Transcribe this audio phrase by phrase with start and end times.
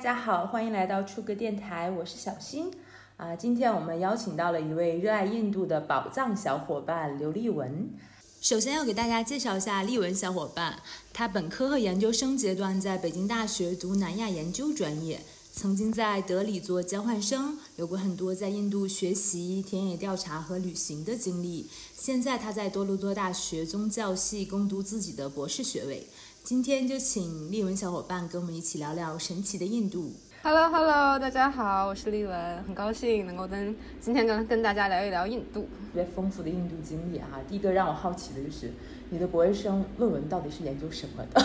[0.00, 2.70] 大家好，欢迎来到初歌电台，我是小新
[3.18, 3.36] 啊。
[3.36, 7.90] 今天我们邀请到了一位热爱印度的宝藏小伙伴刘丽文。
[8.40, 10.78] 首先要给大家介绍一下丽文小伙伴，
[11.12, 15.20] 他本科和研究生阶段在北京大学读南亚研究专业，
[15.52, 21.68] 曾经在德里做交换生，有过很多在印度学习、田野调查和旅行的经历。
[21.94, 26.06] 现在他在多伦多大学宗教系攻读自己的博士学位。
[26.42, 30.12] 今天就请丽文小伙伴跟我们一起聊聊神奇的印度。
[30.42, 37.38] Hello Hello，大家好，我是丽文，很高兴能够跟今天跟跟大家聊一聊印度，特别丰富的印度经历哈。
[37.46, 38.72] 第一个让我好奇的就是
[39.10, 41.40] 你的博士生论文到底是研究什么的？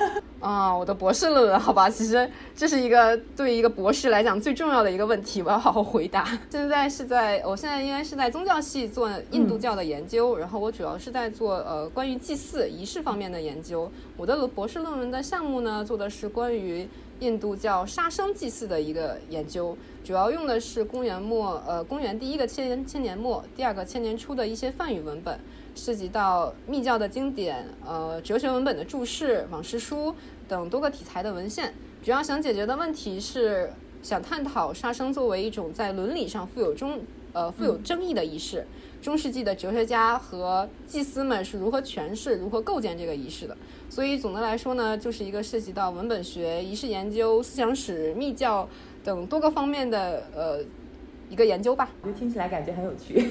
[0.40, 6.24] 啊，我的博士论文，好吧，其实这是一个对于一个博士来讲最重要的一个问题，我要好好回答。
[6.50, 13.90] 现在是在，我现在应该是在宗教系做印度教的研究，然后我主要是在做呃关于祭祀仪式方面的研究。
[14.16, 16.88] 我的博士论文的项目呢，做的是关于
[17.20, 25.40] 印度教杀生祭祀的一个研究，主要用的是公元末呃公元第一个千千年末，第二个千年初的一些梵语文本。
[25.76, 30.12] 涉及到密教的经典、呃哲学文本的注释、往事书
[30.48, 33.70] 等多个题材的文献，主要想解决的问题是
[34.02, 37.00] 想探讨杀生作为一种在伦理上富有中
[37.32, 38.66] 呃富有争议的仪式，
[39.02, 43.56] 中世纪的哲学家和祭司们是如何诠释、如何构建这个仪式的。
[43.90, 48.68] 所以总的来说呢，就是一个涉及到文本学、仪式研究、思想史、密教
[49.04, 50.60] 等多个方面的呃
[51.28, 51.90] 一个研究吧。
[52.02, 53.30] 我觉得听起来感觉很有趣。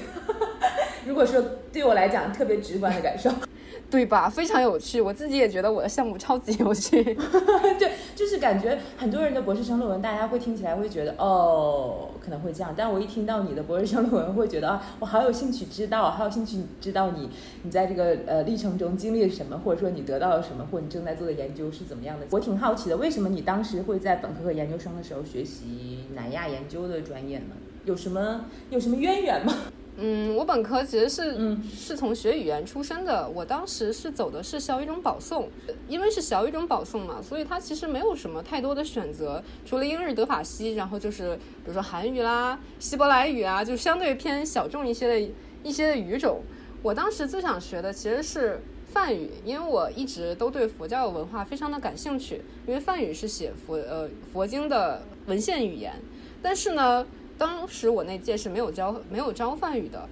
[1.06, 1.40] 如果说
[1.72, 3.30] 对我来讲特别直观的感受，
[3.88, 4.28] 对吧？
[4.28, 7.00] 非常有趣，我自己也觉得我的项目超级有趣。
[7.78, 12.74] 对，就是感觉很多人的博士生论文，大家会听起来会觉得哦，可能会这样。
[12.76, 17.30] 但我一听到你的博士生论文，会觉得啊，我好有兴趣知道，好有兴趣知道你
[17.62, 22.26] 你在这个呃历程中经历了什么，或者说你得到了什么，或你正在做的研究是怎么样的。
[22.30, 27.54] 我挺好奇的，为什么你当时会在本科和研究生的时候学习南亚研究的专业呢？
[27.84, 29.54] 有什么有什么渊源吗？
[29.98, 33.26] 嗯，我本科其实是嗯是从学语言出身的。
[33.30, 35.48] 我当时是走的是小语种保送，
[35.88, 46.42] 因为是小语种保送嘛，所以它其实没有什么太多的选择，除了英日德法西，然后就是比如说韩语啦、希伯来语啊，就相对偏小众一些的一些的语种。
[46.82, 48.60] 我当时最想学的其实是
[48.92, 55.94] 梵语，因为我一直都对佛教文化非常的感兴趣，因为梵语是写佛呃佛经的文献语言，
[56.42, 57.06] 但是呢。
[57.38, 60.08] 当时我那届是没有招没有招范语的，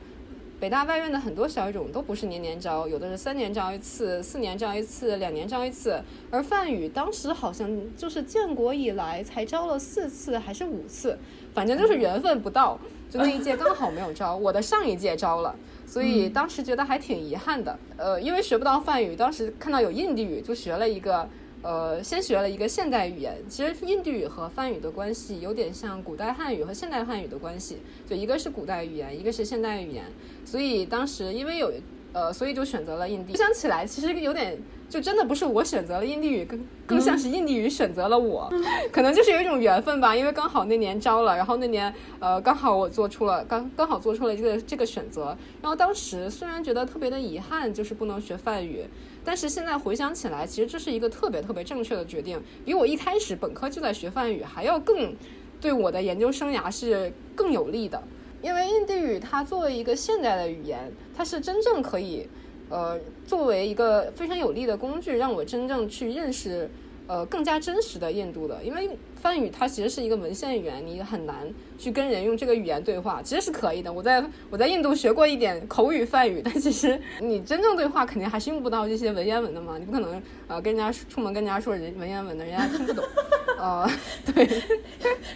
[0.60, 6.02] 北大外院的很多小语种都不是年年招，有的是三年招一次，四年招一次，两年招一次。
[6.30, 11.18] 而梵语当时好像就是建国以来才招了四次还是五次，
[11.54, 12.78] 反正就是缘分不到，
[13.10, 14.36] 就那一届刚好没有招。
[14.38, 15.54] 我的上一届招了，
[15.86, 17.78] 所以当时觉得还挺遗憾的。
[17.96, 21.28] 呃，因为学不到梵语，当时看到有印地语就学了一个。
[21.64, 23.38] 呃，先学了一个现代语言。
[23.48, 30.04] 其实印地语和梵语的关系有点像古代汉语和现代汉语的关系，就一个是古代语言，一个是现代语言。
[30.44, 31.72] 所以当时因为有
[32.12, 33.32] 呃，所以就选择了印地。
[33.32, 34.56] 回想起来，其实有点
[34.90, 38.52] 就真的不是我选择了印地语，更更像是印地语选择了我。
[38.92, 45.36] 可能就是有一种缘分吧，因为刚好那年招了，然后那年呃刚好我做出了刚刚好做出了这个这个选择。
[45.62, 48.84] 然后当时虽然觉得特别的遗憾，就是不能学梵语。
[49.24, 55.16] 但是现在回想起来，其实这是一个特别特别正确的决定，比我一开始本科就在学梵语还要更
[55.60, 58.02] 对我的研究生涯是更有利的。
[58.42, 62.28] 因为印地语它作为一个现代的语言，它是真正可以，
[62.68, 66.70] 呃，作为一个非常有利的工具，让我真正去认识，
[67.06, 68.62] 呃，更加真实的印度的。
[68.62, 71.34] 因为梵语它其实是一个文献语言，你很难。
[71.76, 73.92] 去跟人用这个语言对话，其实是可以的。
[73.92, 79.76] 我在我在印度学过一点口语梵语，但其实你真正对话肯定还是用不到这些文言文的嘛。
[79.76, 83.04] 你不可能呃跟人家出门跟人家说人文言文的，人家听不懂。
[83.58, 83.88] 呃，
[84.26, 84.48] 对，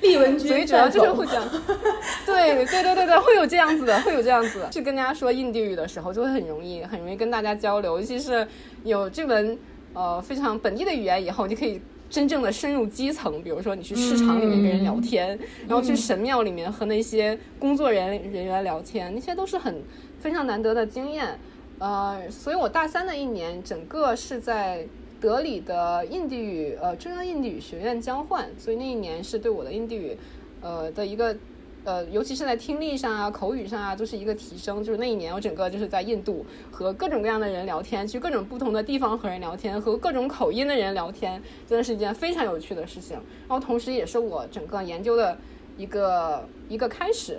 [0.01, 1.43] 例文所以主要就是会讲，
[2.27, 4.67] 对对对对对，会有这样子的，会有这样子。
[4.71, 8.47] 去跟人家说印地语的时候，就会很容易很容易跟大家交流，尤其是
[8.85, 9.59] 有这门
[9.95, 11.81] 呃非常本地的语言以后，你可以。
[12.11, 19.83] 真正的深入基层，比如说你去市场里面跟人聊天，然后去神庙里面和那些工作人人员聊天，那些都是很
[20.19, 21.39] 非常难得的经验。
[21.79, 24.87] 呃，所以我大三的一年，整个是在
[25.21, 30.17] 德里的印地语呃中央印地语学院交换，所以那一年是对我的印地语
[30.63, 31.37] 呃的一个。
[31.89, 34.85] 呃，尤其是在听力上啊、口语上啊，都是一个提升。
[34.85, 43.17] 就是那一年，我整个就是在印度和各种各样的人聊天，去各种不同的地方和人聊天，和各种口音的人聊天，真的是一件非常有趣的事情。
[43.49, 45.39] 然后，同时也是我整个研究的
[45.79, 47.39] 一个一个开始。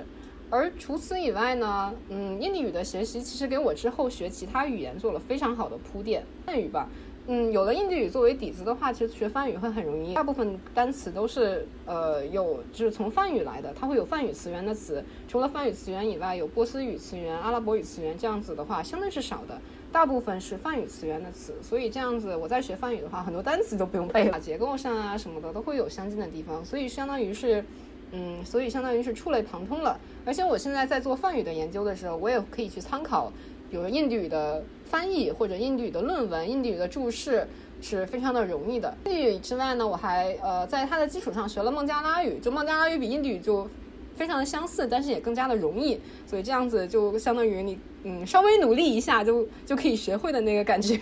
[0.49, 6.25] 而除此以外呢，嗯，印地语的学习其实给我之后学其他语言做了非常好的铺垫。
[6.43, 6.89] 汉语吧，
[7.31, 10.15] 嗯，有了印地语作为底子的话，其实学梵语会很容易。
[10.15, 15.03] 大部分单词都是呃有就是从梵语来的，它会有梵语词源的词。
[15.27, 19.61] 除了梵语词源以外，有波斯语词源、阿拉伯语词源这样子的话，相对是少的。
[19.91, 27.63] 大部分是梵语词源的词，所以这样子我在学梵语的话，很多单词都不用背了，结构上啊什么的都会有相近的地方，所以相当于是，
[28.11, 29.99] 嗯，所以相当于是触类旁通了。
[30.25, 33.31] 而且我现在在做梵语的研究的时候，我也可以去参考。
[33.71, 37.47] 比如印地语的翻译或者印地语的论文、印地语的注释
[37.79, 38.91] 是非常的容易的。
[39.05, 43.69] 印地语之外呢，我还呃在它的基础上学了孟加拉语，就孟加拉语比印地语就
[44.15, 45.99] 非常的相似，但是也更加的容易。
[46.25, 50.97] 所以这样子就相当于你嗯稍微努力一下就就可以学会的那个感觉。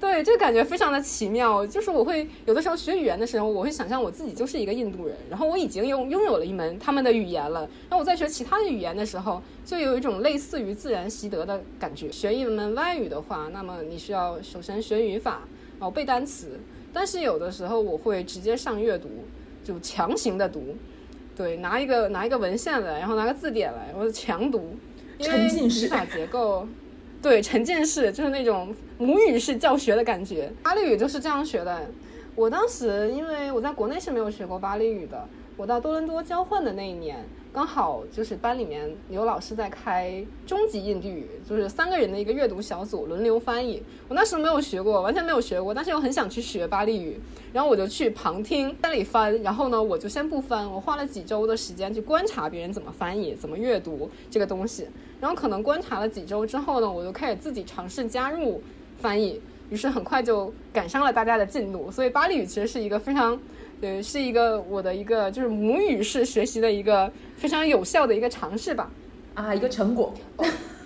[0.00, 1.66] 对，这个感觉非常的奇妙。
[1.66, 7.68] 就是我会有的时候学语言的时候，我会想象我自己就是一个印度人，然后我已经拥拥有了一门他们的语言了。
[7.90, 12.10] 那我在学其他的语言的时候，就有一种类似于自然习得的感觉。
[12.10, 15.42] 学一门外语的话，那么你需要首先学语法，
[15.78, 16.58] 然后背单词。
[16.94, 19.08] 但是有的时候我会直接上阅读，
[19.62, 20.76] 就强行的读。
[21.36, 24.76] 对，拿一个拿一个文献来，然后拿个字典来，我强读，
[25.18, 26.66] 因为语法结构。
[27.22, 30.50] 对，沉浸式就是那种母语式教学的感觉。
[30.62, 31.90] 巴利语就是这样学的。
[32.34, 37.24] 我当时因为我在国内是没有学过巴利语的，我到多伦多交换的那一年。
[37.52, 43.82] 刚好就是班里面有老师在开中级印地语，就是三个人的一个阅读小组轮流翻译。
[44.08, 47.18] 我那时候没有学过，完全没有学过，但是又很想去学巴利语，
[47.52, 49.36] 然后我就去旁听那里翻。
[49.42, 54.86] 然后呢，我就先不翻，我花了几周的时间去观察别人怎么翻译、怎么阅读这个东西。
[55.20, 58.62] 然后可能观察了几周之后呢，我就开始自己尝试加入
[59.00, 61.90] 翻译，于是很快就赶上了大家的进度。
[61.90, 63.38] 所以巴利语其实是一个非常。
[63.82, 68.90] 呃，是一个我的一个就是母语式学习的一个非常有效的一个尝试吧，
[69.32, 70.12] 啊，一个成果，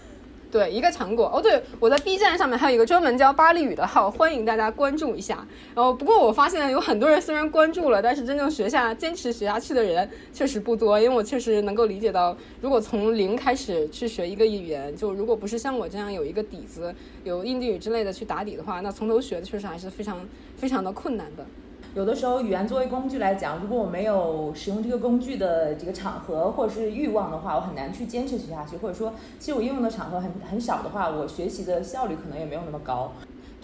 [0.55, 1.29] 对，一个成果。
[1.35, 5.45] 哦，对，我在 B 站上面还有一个专门教巴利语的号，欢迎大家关注一下。
[5.75, 11.01] 然后，不过我发现有很多人虽然关注了，但是真正学下、坚持学下去的人确实不多。
[11.01, 20.25] 因为我确实能够理解到，如果从零开始去学一个语言，就如果不是像我这样有一个底子，有印地语之类的去打底的话，那从头学确实还是非常
[20.56, 21.45] 非常的困难的。
[21.94, 28.76] 有的时候，语言作为工具来讲，如果我没有使用这个工具的这个场合或者是欲望的话，我很难去坚持学下去。
[28.79, 33.12] 或者说，其实我应用的场合很很少的话，我学习的效率可能也没有那么高。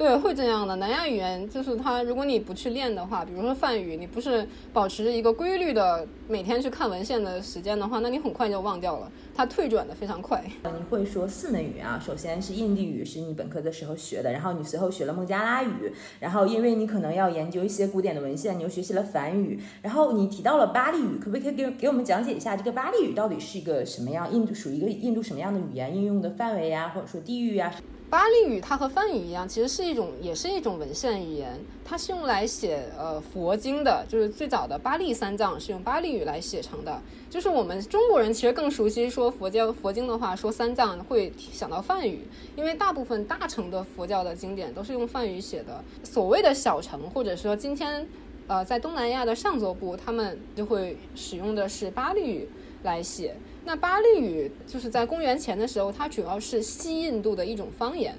[0.00, 0.74] 对，会这样的。
[0.76, 9.12] 南亚语言就是它，如果你不去练的话，比如说梵语，你不是保持着一个规律的每天去看文献的时间的话，那你很快就忘掉了。
[9.34, 10.42] 它退转的非常快。
[10.64, 12.02] 你会说四门语言啊？
[12.02, 24.32] 首先是印地语，是你本科的时候学的，然后你随后学了孟加拉语，然后因为你可能要研究一些古典的文献，你又学习了梵语，然后你提到了巴利语，可不可以给给我们讲解一下这个巴利语到底是一个什么样？
[24.32, 25.94] 印度属于一个印度什么样的语言？
[25.94, 27.70] 应用的范围呀，或者说地域呀？
[28.10, 31.56] 巴利语它和梵语一样，其实是一种，也是一种文献语言。
[31.84, 37.00] 它是用来写呃佛经的，就是最早的巴利三藏是用巴利语来写成的。
[37.30, 42.26] 就是我们中国人其实更熟悉说佛教佛经的话，说三藏会想到梵语，
[42.56, 45.84] 因为大部分大乘的佛教的经典都是用梵语写的。
[46.02, 48.04] 所谓的小乘，或者说今天
[48.48, 52.48] 呃在东南亚的上座部，他们就会使用的是巴利语
[52.82, 53.36] 来写。
[53.64, 58.16] 那巴利语就是在公元前的时候，它主要是西印度的一种方言，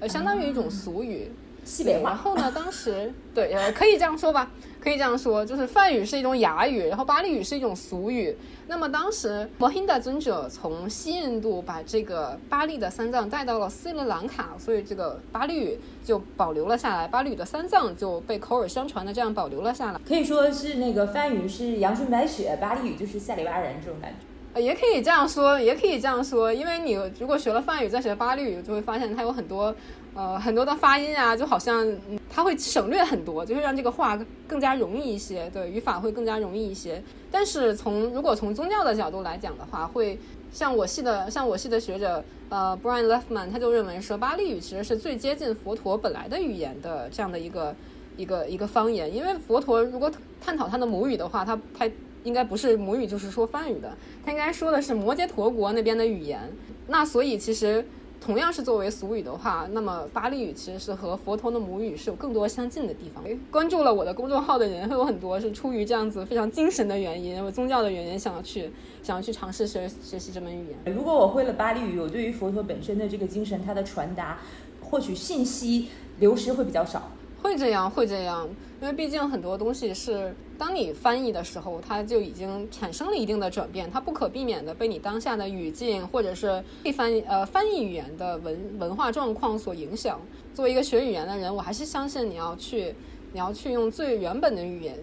[0.00, 1.30] 呃，相当于一种俗语，
[1.64, 2.10] 西北话。
[2.10, 4.50] 然后呢，当时对，呃，可以这样说吧，
[4.80, 8.36] 可以这样说，就是梵语是一种雅语，然后巴利语是一种俗语。
[8.66, 20.00] 那么当时摩亨达尊者从西印度把这个巴利的三藏带到了斯里兰卡，所以这个巴利语就保留了下来，巴利语的三藏就被口耳相传的这样保留了下来。
[20.06, 24.29] 可以说是那个梵语是阳春白雪，巴利语就是下里巴人这种感觉。
[24.56, 29.72] 也可以这样说，也可以这样说，因为你如果学了梵语再学巴利语，就会发现它有很多，
[30.12, 31.86] 呃，很多的发音啊，就好像
[32.28, 37.00] 它会省略很多，就会让这个话更加容易一些，对，语法会更加容易一些。
[37.30, 40.18] 但是从如果从宗教的角度来讲的话，会
[40.50, 47.76] 像我系的像我系的学者，呃，Brian Leftman 他就认为说巴利语其实是最接近佛陀本来的语言的这样的一个
[48.16, 51.88] 一个一个方言，因为佛陀如果探讨他的母语的话，他他。
[52.24, 53.96] 应该不是母语，就是说梵语的。
[54.24, 56.40] 他应该说的是摩羯陀国那边的语言。
[56.88, 57.84] 那所以其实
[58.20, 63.24] 同样是作为俗语的话，那么巴利语其实是和佛陀的母语是有更多相近的地方。
[63.50, 68.70] 关注了我的公众号的人会有很多是出于这样子非常精神的原因，或宗教的原因，想要去
[69.02, 70.94] 想要去尝试学学习这门语言。
[70.94, 74.38] 如果我会了巴利语，我对于佛陀本身的这个精神，它的传达、
[74.82, 77.10] 获取信息流失会比较少。
[77.42, 78.48] 会这样，会这样，
[78.80, 90.20] 因为毕竟很多东西是当你翻译的时候，它就已经产生了一定的转变，它不可避免的被你当下的语境或者是被翻译呃翻译语言的文文化状况所影响。
[90.54, 92.94] 作为一个学语言的人，我还是相信你要去，
[93.32, 94.98] 你要去用最原本的语言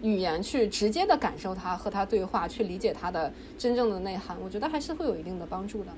[0.00, 4.36] 语言去直接的感受它，和它对话，去理解它的真正的内涵。
[4.42, 5.92] 我觉得还是会有一定的帮助的。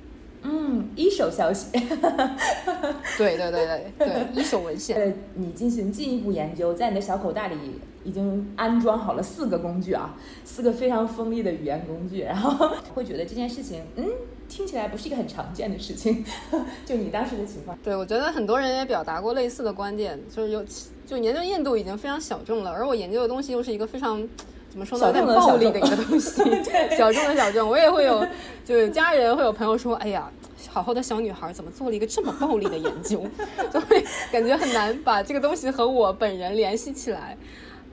[0.45, 1.67] 嗯，一手消息。
[3.19, 4.97] 对对对对对，一手文献。
[4.97, 7.57] 呃，你进行进一步研究，在你的小口袋里
[8.05, 14.05] 已经安装好了四个工具啊，四个非常锋利的语言工具，然后 会觉得这件事情，嗯，
[14.49, 16.25] 听起来不是一个很常见的事情。
[16.85, 17.77] 就你当时的情况。
[17.83, 20.65] 对，我觉得很多人也表达过类似的观点，就是有
[21.07, 24.27] 就研究印度已经非常小众了，而我研究的东西又是一个非常。
[24.75, 25.07] 怎么说呢？
[25.07, 26.43] 有点暴力的一个东西，
[26.99, 28.27] 小众的小众，我也会有，
[28.65, 30.29] 就是家人会有朋友说：“哎呀，
[30.69, 33.25] 好好的小女孩怎么做了一个这么暴力的研究？”
[33.73, 37.39] 就会感觉很难把这个东西和我本人联系起来。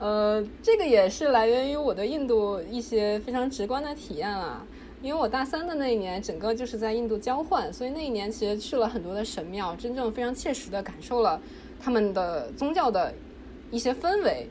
[0.00, 4.60] 呃，这个也是来源于我对印度一些非常直观的体验啦。
[5.00, 11.40] 因为我大三的那一年，整个就是在印度交换，所以那一年其实去了很多的神庙，真正非常切实的感受了
[11.80, 13.14] 他们的宗教的
[13.70, 14.48] 一些氛围。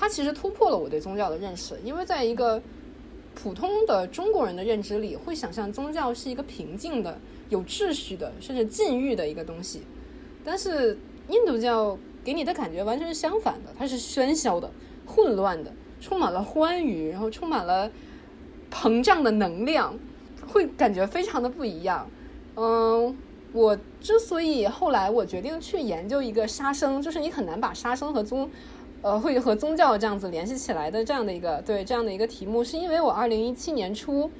[0.00, 2.58] 它其实突破了我对宗教的认识，因为在一个
[3.34, 7.18] 普通的中国人的认知里，会想象宗教是一个平静的、
[7.50, 9.82] 有秩序的，甚至禁欲的一个东西。
[10.42, 10.96] 但是
[11.28, 14.70] 印度教给你的感觉完全是相反的，它是喧嚣的、
[15.04, 17.90] 混乱的，充满了欢愉，然后充满了
[18.72, 19.98] 膨胀的能量，
[20.48, 22.08] 会感觉非常的不一样。
[22.56, 23.14] 嗯，
[23.52, 28.48] 我之所以后来我决定去研究一个杀生，就是你很难把杀生和宗
[29.02, 34.30] 呃，会和宗教这样子联系起来的这样的一个对这样的一个题目，是因为我二零一七年初，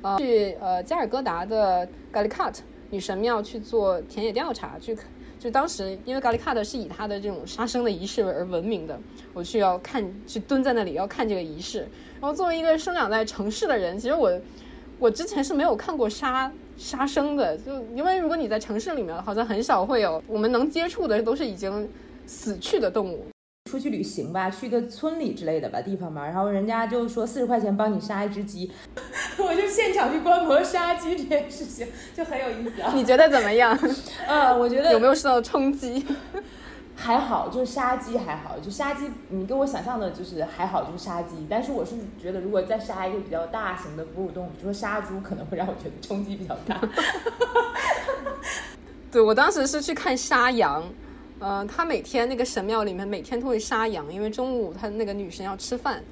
[0.00, 4.96] 呃，去呃加尔各答的咖喱卡特女神庙去做田野调查，去
[5.38, 8.98] 就当时因为咖喱卡特是以他的这种杀生的仪式而闻名的，
[9.34, 11.80] 我去要看去蹲在那里要看这个仪式。
[12.18, 14.40] 然后作为一个生长在城市的人，其实我
[14.98, 21.86] 我之前是没有看过杀杀生的，就因为如果你在城市里面，好像很少会有我们能接触的都是已经
[22.26, 23.26] 死去的动物。
[23.76, 28.72] 出去旅行吧，去个村里之类的吧地方吧，然后人家就说四十块钱帮你杀一只鸡，
[29.36, 32.90] 我就现场去观摩杀鸡这件事情，就很有意思啊。
[32.94, 33.78] 你觉得怎么样？
[34.26, 36.06] 呃，我觉得有没有受到冲击？
[36.96, 41.46] 还好，就是杀鸡还好，就杀鸡，你跟我想象的就是还好，就是杀鸡。
[41.50, 46.80] 但是我是觉得，如果再杀一个比较大型的哺乳动物，比如说杀猪，可能会让我觉得冲击比较大。
[49.12, 50.82] 对我当时是去看杀羊。
[51.38, 56.02] 呃，他每天那个神庙里面每天都会杀羊，因为中午他那个女神要吃饭，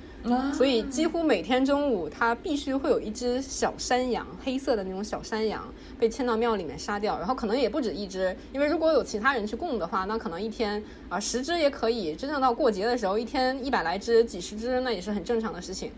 [0.52, 5.66] 所以几乎每天中午他必须会有一只小山羊，黑色的那种小山羊
[5.98, 15.90] 被牵到庙里面杀掉，然后可能也不止一只，因为如果有其他人去供的话，那可能一天啊十只也可以，真正到过节的时候，一天一百来只、几十只，那也是很正常的事情。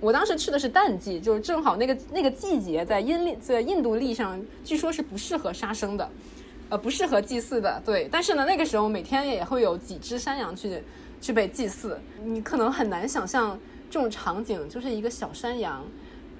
[0.00, 6.08] 我当时去的是淡季，就是正好那个那个季节在阴历在印度历上，据说是不适合杀生的。
[6.70, 8.08] 呃，不适合祭祀的，对。
[8.10, 10.82] 但是呢，那个时候每天也会有几只山羊去
[11.20, 12.00] 去被祭祀。
[12.24, 13.58] 你可能很难想象
[13.90, 15.84] 这种场景，就是一个小山羊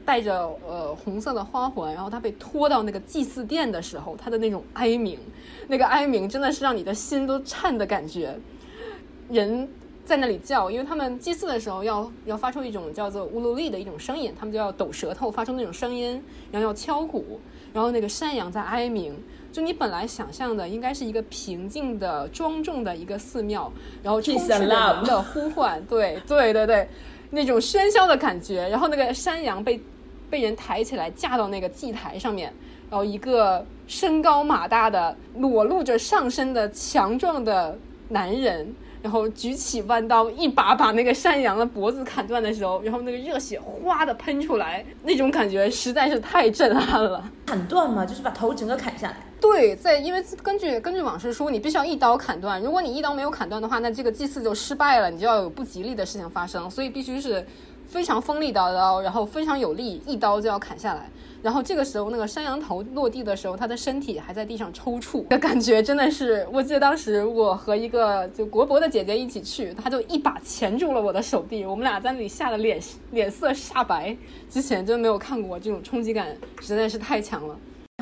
[0.04, 5.18] 带着呃红色的花环，然后它被拖到那个祭祀殿的时候，它的那种哀鸣，
[5.68, 8.34] 那个哀鸣真的是让你的心都颤的感觉。
[9.28, 9.68] 人
[10.04, 17.40] 在那里叫，因为他们祭祀的时候要要发出一种叫做乌鲁利的一种声音，他们就要抖舌头发出那种声音，然后要敲鼓，
[17.72, 19.14] 然后那个山羊在哀鸣。
[19.54, 24.68] 就你本来想象的应该是一个平静的、庄重的一个寺庙，然后充斥着人
[25.04, 26.88] 的呼唤，对对对对，
[27.30, 28.68] 那种喧嚣的感觉。
[28.68, 29.80] 然后那个山羊被
[30.28, 32.52] 被人抬起来架到那个祭台上面，
[32.90, 38.74] 然后一个身高马大的、裸露着上身的强壮的男人。
[39.04, 47.22] 然后举起弯刀，一把把那个山羊的脖子砍断的时候，然后那个热血哗的喷出来，那种感觉实在是太震撼了。
[47.44, 49.16] 砍断嘛，就是把头整个砍下来。
[49.44, 52.60] 对，在因为根据根据往事书，你必须要一刀砍断。
[52.62, 56.68] 如果你一刀没有砍断的话，那这个祭祀就失败了，你就要有不吉利的事情发生。
[56.70, 57.46] 所以必须是
[57.86, 61.10] 非常锋利的刀，然后非常有力，一刀就要砍下来。
[61.42, 66.48] 然后这个时候，那个山羊头落地的时候，他的身体还在地上抽搐，的感觉真的是。
[66.50, 74.16] 我记得当时我和一个就国博的姐姐一起去，她就一把钳住了我的手臂，我们俩在那里吓得脸脸色煞白。
[74.48, 77.54] 之前真没有看过这种冲击感，实在是太强了。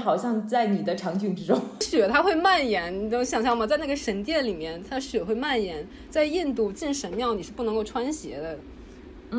[0.02, 3.66] 好像在你的场景之中， 雪它会蔓延，你能想象吗？
[3.66, 5.86] 在那个神殿里面，它雪会蔓延。
[6.10, 8.58] 在印度进神庙，你是不能够穿鞋的。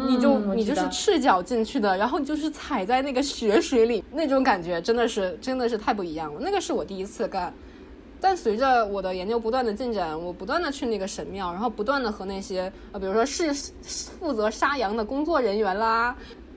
[0.07, 6.39] 你就你就是赤脚进去的，然后你就是踩在那个雪水里，那种感觉真的是真的是太不一样了。
[6.41, 7.53] 那个是我第一次干
[8.19, 13.53] 但随着我的研究不断的进展，我不断的去那个神庙，然后不断的和那些呃，比如说是
[13.83, 16.15] 负责杀羊的工作人员啦，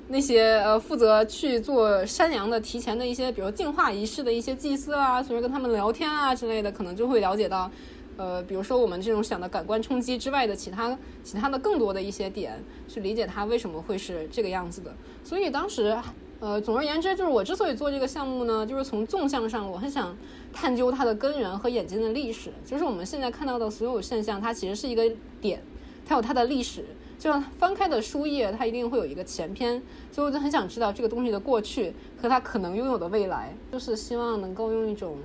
[0.08, 7.70] 那些呃负责去做山羊的提前的一些，比如净化仪式的一些祭司啊，随着跟他们聊天啊之类的，可能就会了解到，
[8.16, 14.94] 呃，比如说我们这种想的感官冲击之外的其他其他的更多的一些点，去理解它为什么会是这个样子的。
[15.24, 15.96] 所以当时。
[16.38, 20.14] 呃，总而言之，就是我之所以做这个项目呢，就是从纵向上，我很想
[20.52, 22.52] 探究它的根源和眼睛的历史。
[22.62, 25.10] 就是我们现在看到的所有现象，它其实是一个
[25.40, 25.62] 点，
[26.04, 26.84] 它有它的历史。
[27.26, 29.82] 就翻开的书页，它一定会有一个前篇。
[30.12, 31.92] 所以我就很想知道这个东西的过去
[32.22, 33.52] 和它可能拥有的未来。
[33.72, 35.16] 就是希望能够用一种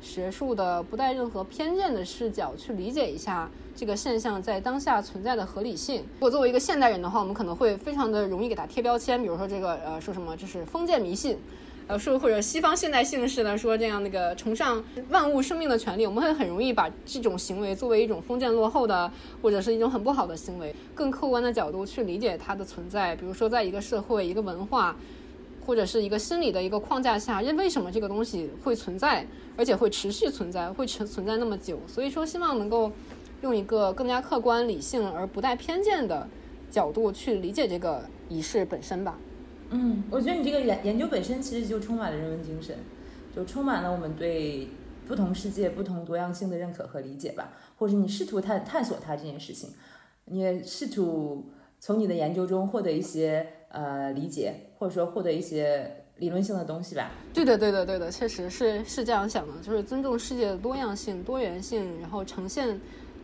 [0.00, 3.50] 学术的、不带任何偏见的视角去理解一下。
[3.74, 6.02] 这个现象在当下存在的合理性。
[6.14, 11.36] 如果作为一个现代人的话，我们可能会非常的容易给它贴标签，比如说这个呃说什么这是封建迷信，
[11.88, 19.10] 呃说或者西方现代性式的说这样那个崇尚万物生命的权利，我们会很容易把这种行为作为一种封建落后的
[19.42, 20.72] 或者是一种很不好的行为。
[20.94, 24.94] 更客观的角度去理解它的存在，比如说在一个社会、一个文化
[25.66, 29.26] 或者是一个心理的一个框架下，认为什么这个东西会存在，
[29.56, 31.78] 而且会持续存在，会存存在那么久。
[31.86, 32.92] 所以说，希望能够。
[33.40, 36.26] 用一个更加客观、理性而不带偏见的
[36.72, 39.16] 角度去理解这个仪式本身吧。
[39.70, 42.76] 嗯，我觉得你这个研研究本身其实就充满了人文精神，
[43.34, 44.68] 就充满了我们对
[45.06, 47.52] 不同世界、不同多样性的认可和理解吧。
[47.76, 49.70] 或者你试图探探索它这件事情，
[50.24, 57.10] 你也试图从你的研究中获得一些呃理解，或者说获得一些理论性的东西吧。
[57.34, 62.80] 对的，对的，对的，确实是是这样想的，就是尊重世界的多样性、多元性，然后呈现。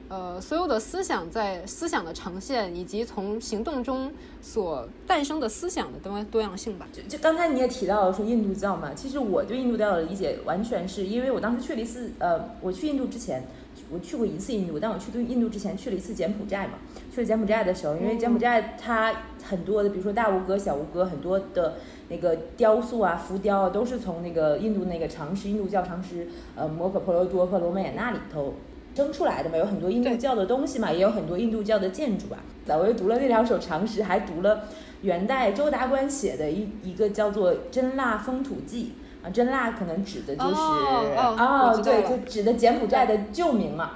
[0.08, 6.86] 呃，所有的思想在思想的呈现，以及从行动中所诞生的思想的多多样性吧。
[6.92, 13.42] 就就刚才你也提到了说印度教嘛，其实我对印度教的理解完全是因为我当时去了一次，呃，我去印度之前，
[13.90, 16.74] 我去过一次印度，但我去印度之前去了一次柬埔寨嘛。
[17.12, 21.76] 去了柬埔寨的时候，因为柬埔寨它很多的，比如说大吴哥、小吴哥，很多的
[22.08, 28.52] 那个雕塑啊、浮雕啊，都是从那个印度那个长师印度教长师，呃，摩诃婆罗多和罗摩衍那里头。
[28.94, 32.38] 生出来的嘛，有很多印度教的东西嘛，也有很多印度教的建筑啊。
[32.78, 34.64] 我又读了那两首常识，还读了
[35.02, 38.92] 元代周达观写的一一个叫做《真腊风土记》
[39.26, 43.92] 啊，真腊可能指的就是哦，对，就指的柬埔寨的旧名嘛。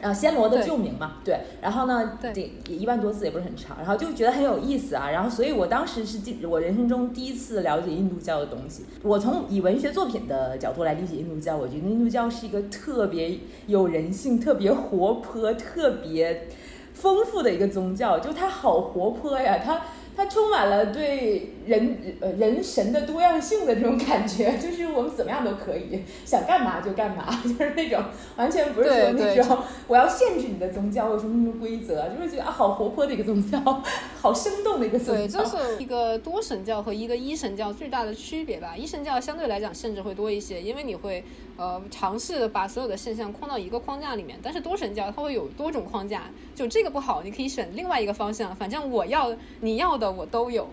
[0.00, 8.84] 呃，暹罗的旧名嘛，对，然后呢，对，一万多字也不是很长，然后就觉得很有意思啊，然后所以我当时是第我人生中第一次了解印度教的东西。
[9.02, 16.48] 我从以文学作品的角度来理解印度教，我觉得印度教是一个特别有人性、特别活泼、特别
[16.94, 19.80] 丰富的一个宗教，就它好活泼呀，它。
[20.18, 28.02] 它充满了对人呃人神的多样性的这种感觉，就是我们怎么样都可以，想干嘛就干嘛， 就是那种
[28.36, 33.60] 完全不是说那种我要限制你的宗教有什么什么规则，就是觉得啊好活泼的一个宗教，
[34.20, 35.38] 好生动的一个宗教。
[35.44, 38.76] 对，就是一个多神教和一个一神教最大的区别吧。
[38.76, 41.22] 一神教相对来讲限制会多一些，因为你会
[41.56, 46.24] 呃尝试把所有的现象框到一个框架里面，但是多神教它会有多种框架，
[46.56, 50.07] 就这个不好，你可以选另外一个方向，反正我要你要的。
[50.10, 50.68] 我都有，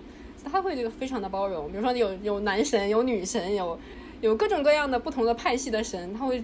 [0.52, 1.71] 他会这个非常的包容。
[1.71, 3.78] 比如说有有男神，有女神，有
[4.21, 6.43] 有各种各样的不同的派系的神，他会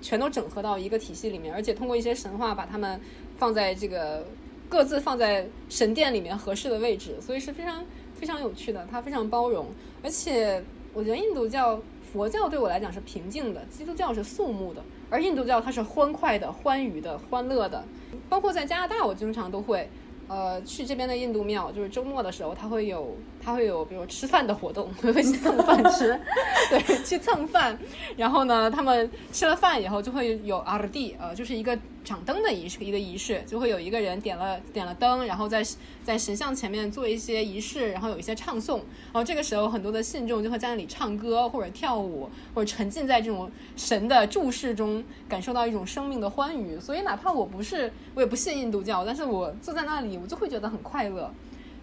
[0.00, 3.00] 全都整合到一个体系里面，而且通过一些神话把他们
[3.36, 4.26] 放在这个
[4.68, 8.86] 各自放在神殿里面合适的位置，所以是非常非常有趣的。
[8.90, 9.66] 它非常包容，
[10.02, 11.80] 而且我觉得印度教、
[12.12, 17.84] 佛教对我来讲是平静的，基督教是肃穆的，而印度教它是欢快的、欢愉的、欢乐的。
[18.28, 19.88] 包括在加拿大，我经常都会。
[20.28, 26.20] 呃，去这边的印度庙，就是周末的时候，它会有，他会有，比如吃饭的活动， 会去蹭饭吃，
[26.68, 27.78] 对，去蹭饭。
[28.16, 31.78] 然后呢，他们吃了饭以后，就会有阿尔蒂，呃，就是一个。
[32.06, 35.60] 掌灯的仪式，一个仪式就会有一个人点了点了灯，然后在
[36.04, 46.78] 在神像前面做一些仪式，然后有一些唱诵，然后这个时候很多的信众就会在那里唱歌或者跳舞，或者沉浸在这种神的注视中，感受到一种生命的欢愉。
[46.78, 51.28] 所以哪怕我不是我也不信印度教，但是我坐在那里，我就会觉得很快乐，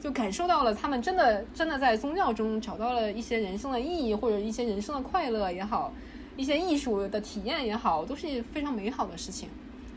[0.04, 5.94] 就感受到了他们真的真的在宗教中找到了一些人生的意义，或者一些人生的快乐也好，
[6.36, 9.48] 一些艺术的体验也好，都是非常美好的事情。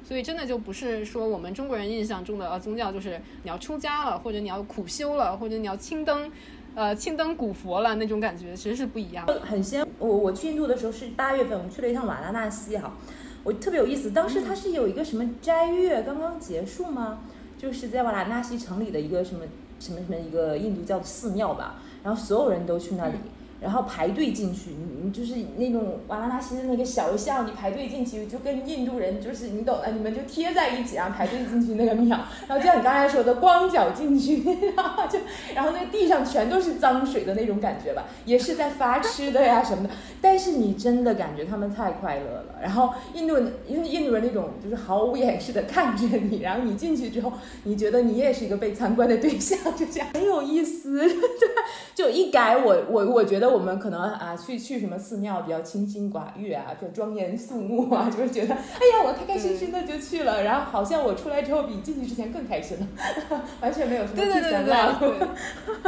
[0.04, 6.30] 所以真的就不是说我们中国人印象中的呃宗教就是你要出家了，或者你要苦修了，或者你要青灯，
[6.76, 9.26] 呃青灯古佛了那种感觉，其实是不一样。
[9.42, 12.96] 很先，我我去印度的时候是八月份，我们去了一趟瓦拉纳西哈，
[13.42, 14.12] 我特别有意思。
[14.12, 17.18] 当时它是有一个什么斋月刚刚结束吗？
[17.58, 19.44] 就是在瓦拉纳西城里的一个什么
[19.78, 23.14] 什么什么一个印度教的寺庙吧，然后所有人都去那里。
[23.60, 24.70] 然后排队进去，
[25.02, 34.42] 你就是那种瓦拉纳西的那个小巷，你排队进去就跟印度人就是你懂的，你们就贴在一起，啊排队进去那个庙，然后就像你刚才说的，光脚进去，
[34.76, 35.18] 然后就
[35.54, 39.90] 然后那个地上全都是脏水的那种感觉吧，也是在发吃的呀什么的，
[40.20, 42.56] 但是你真的感觉他们太快乐了。
[42.62, 47.32] 然后印度人，印度人那种就是毫无掩饰的看着你，然后你进去之后，
[47.64, 51.02] 你觉得你也是一个被参观的对象，就这样很有意思。
[51.94, 53.45] 就一改我我我觉得。
[53.46, 58.60] 我们可能啊，去去什么寺庙比较清心寡欲啊，就庄严肃穆啊，就是觉得，哎
[58.92, 62.86] 呀，我开开心心的就去了，然后好像我出来之后比进去之前更开心了，
[63.60, 64.60] 完全没有什么对对对对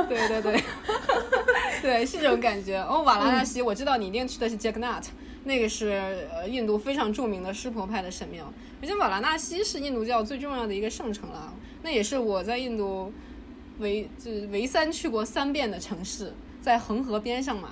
[0.08, 0.62] 对对对，
[1.82, 2.78] 对是这种感觉。
[2.78, 5.06] 哦，瓦拉纳西，我知道你一定去的是 Jagannath，
[5.44, 13.12] 那个是呃印度非常著名的湿婆派的神庙，而且瓦拉纳西是印度教最重要的一个圣城了，那也是我在印度
[13.78, 16.32] 唯就是唯三去过三遍的城市。
[16.68, 17.70] 在恒河边上嘛，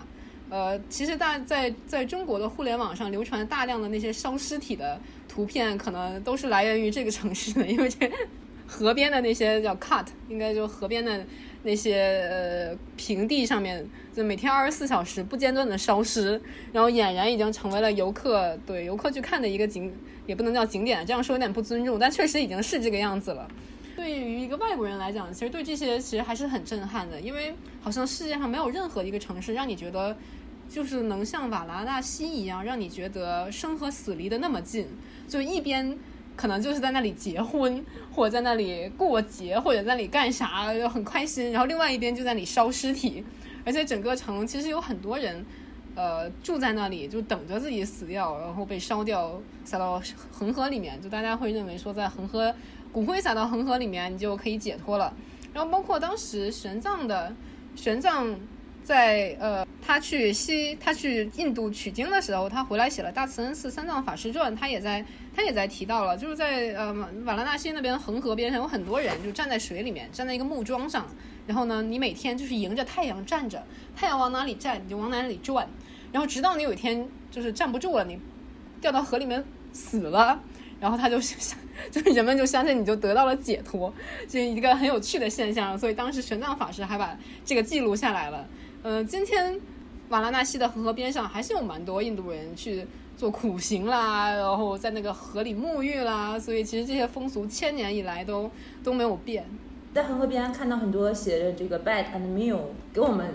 [0.49, 8.11] 呃，其实大在在中国的互联网上流传大量的那些烧尸体的图片，可能都是来源于这个城市的，因为这
[8.67, 11.23] 河边的那些叫 cut，应该就河边的
[11.63, 11.95] 那些
[12.31, 16.41] 呃平地上面，就每天二十四小时不间断的烧尸，
[16.73, 19.93] 然后俨然已经成为了游客对游客去看的一个景，
[20.25, 23.47] 也不能叫景点，这样说有点不尊重，但确实已经是这个样子了。
[23.97, 30.15] 对于一个外国人来讲，其实对这些其实还是很震撼的，因为好像世界上没有任何一个城市让你觉得，
[30.69, 34.87] 就是能像瓦拉纳西一样，让你觉得生和死离得那么近。
[35.27, 35.99] 就一边
[36.37, 37.83] 可能就是在那里结婚，
[38.15, 43.25] 或者在那里过节，或者在那里干啥，就很开心；然后另外一边就在那里烧尸体，
[43.65, 45.43] 而且整个城其实有很多人，
[45.95, 51.01] 呃，住在那里就等着自己死掉，然后被烧掉，撒到恒河里面。
[51.01, 52.55] 就大家会认为说，在恒河。
[52.97, 55.13] 骨灰撒到恒河里面，你就可以解脱了。
[55.53, 57.31] 然后包括当时玄奘的
[57.75, 58.35] 玄奘
[58.83, 65.05] 在呃，他去西他去印度取经的时候，他回来写了《大慈恩寺三藏法师传》，他也在
[65.35, 66.91] 他也在提到了，就是在呃
[67.27, 71.07] 瓦拉纳西那边恒河边上有很多人就站在水里面，站在一个木桩上，
[71.47, 73.63] 然后呢，你每天就是迎着太阳站着，
[73.95, 75.69] 太阳往哪里站你就往哪里转，
[76.13, 78.19] 然后直到你有一天就是站不住了，你
[78.81, 80.41] 掉到河里面死了。
[80.81, 81.59] 然后他就相，
[81.91, 83.93] 就是人们就相信你就得到了解脱，
[84.29, 85.79] 这是一个很有趣的现象。
[85.79, 88.47] 所以当时玄奘法师还把这个记录下来了。
[88.83, 89.59] 呃，今天
[90.11, 92.87] 瓦拉纳西的恒河边上还是有蛮多印度人去
[93.17, 96.39] 做苦行啦，然后在那个河里沐浴啦。
[96.39, 98.51] 所以其实这些风俗千年以来都
[98.85, 99.45] 都没有变。
[99.95, 102.61] 在恒河边看到很多写着这个 bed and meal，
[102.93, 103.27] 给我们。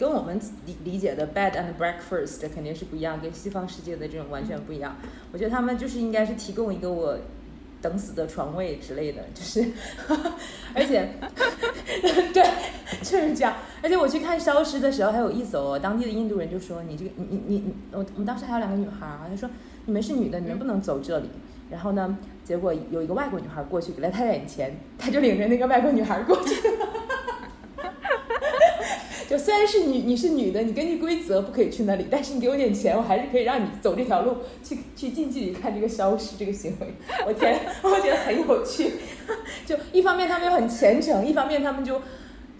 [0.00, 4.96] 跟我们理理解的 bed and breakfast 肯定是不一样，跟西方世界的这种完全不一样。
[5.30, 7.18] 我觉得他们就是应该是提供一个我
[7.82, 9.62] 等死的床位之类的，就是，
[10.74, 11.10] 而且，
[12.32, 12.42] 对，
[13.02, 13.54] 就是这样。
[13.82, 19.50] 而且我去看消失的时候很有意思哦，当地的印度人就说：“你这个，你你你，我我们当时还有两个女孩儿，他说
[19.84, 21.28] 你们是女的，你们不能走这里。”
[21.70, 26.86] 然后呢，结果有一个外国女孩过去，给了他眼钱，他就领着那个外国女孩过去了。
[29.30, 36.88] 就虽然是女，你是女的，你根据规则不可以去那里，但是你给我点钱，我还是可以让你走这条路去去近距离看这个消失这个行为。
[37.24, 38.94] 我天， 我觉得很有趣。
[39.64, 42.02] 就一方面他们又很虔诚，一方面他们就。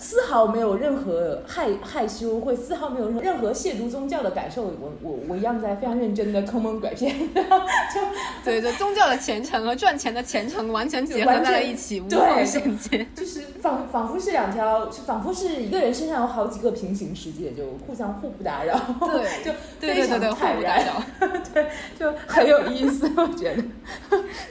[0.03, 4.63] 丝毫没有任何害害羞，或丝毫没有任何亵渎宗教的感受。
[4.63, 8.01] 我我我一样在非常认真的坑蒙拐骗， 就
[8.43, 20.83] 对对，宗教的虔诚和赚钱的虔诚完全结合在了一起，无缝衔接，就是仿仿佛是两条，仿佛是一个人身上有好几个平行世界，就互相互不打扰，对， 就非常坦然，
[21.53, 21.67] 对，
[21.99, 23.63] 就很有意思，我觉得，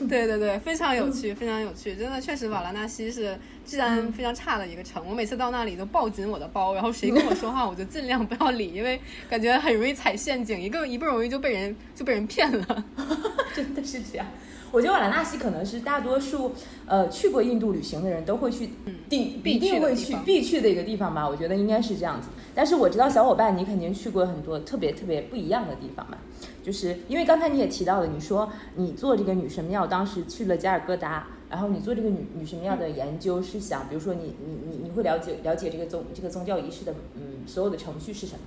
[0.08, 3.36] 对对对，非常有趣，非常有趣，真的确实瓦拉纳西是。
[3.70, 12.84] 治安非常差的一个城，我每次到那里都抱紧我的包，然后谁跟我说话，我就尽量不要理，因为感觉很容易踩陷阱，一个一不容易就被人就被人骗了，
[13.54, 14.26] 真的是这样。
[14.72, 16.52] 我觉得瓦拉纳西可能是大多数
[16.86, 18.70] 呃去过印度旅行的人都会去
[19.08, 22.28] 定必定会去必去的一个地方吧，我觉得应该是这样子。
[22.56, 26.18] 但是我知道小伙伴你肯定去过很多特别特别不一样的地方吧，
[26.64, 31.24] 就是因为刚才你也提到了，你说你做这个女神庙，当时去了加尔各答。
[31.50, 38.40] 然后你做这个女女神庙的研究是想，比如说你你你你会了解了解这个宗这个宗教仪式的嗯所有的程序是什么？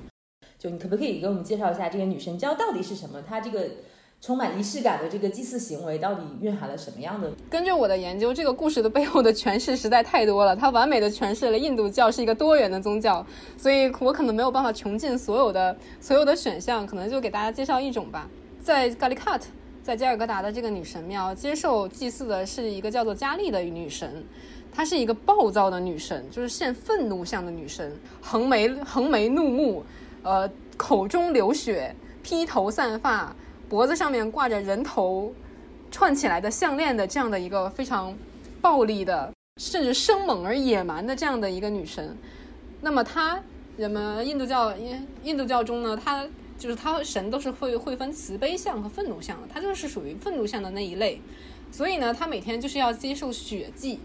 [0.58, 3.22] 就你可不可以给我们介绍一下这个女神教到底是什么？
[3.28, 3.68] 它这个
[4.22, 7.30] 充满仪式感的这个祭祀行为到底蕴含了什么样的？
[7.50, 13.26] 根据我的研究，这个故事的背后的诠释实在太多了，它完美的诠释了印度教是一个多元的宗教，
[13.58, 18.30] 所以我可能没有办法穷尽所有的所有的选项，可能就给大家介绍一种吧，
[18.62, 19.48] 在咖喱卡特。
[19.84, 24.24] 在加尔各答的这个女神庙，接受祭祀的是一个叫做佳丽的女神，
[24.72, 27.92] 她是一个暴躁的女神，就是现愤怒相的女神，
[28.22, 29.84] 横眉横眉怒目，
[30.24, 31.94] 呃，口中流血，
[32.24, 33.36] 披头散发，
[33.68, 35.34] 脖子上面挂着人头
[35.92, 38.16] 串起来的项链的这样的一个非常
[38.62, 42.16] 暴力的，甚至生猛而野蛮的这样的一个女神。
[42.80, 43.38] 那么她，
[43.76, 46.26] 人们印度教印印度教中呢，她
[46.64, 51.20] 就是他神都是会会分慈悲相和愤怒相的，他就是属于愤怒相的那一类。
[51.74, 54.00] 所以呢，他每天就是要接受血祭，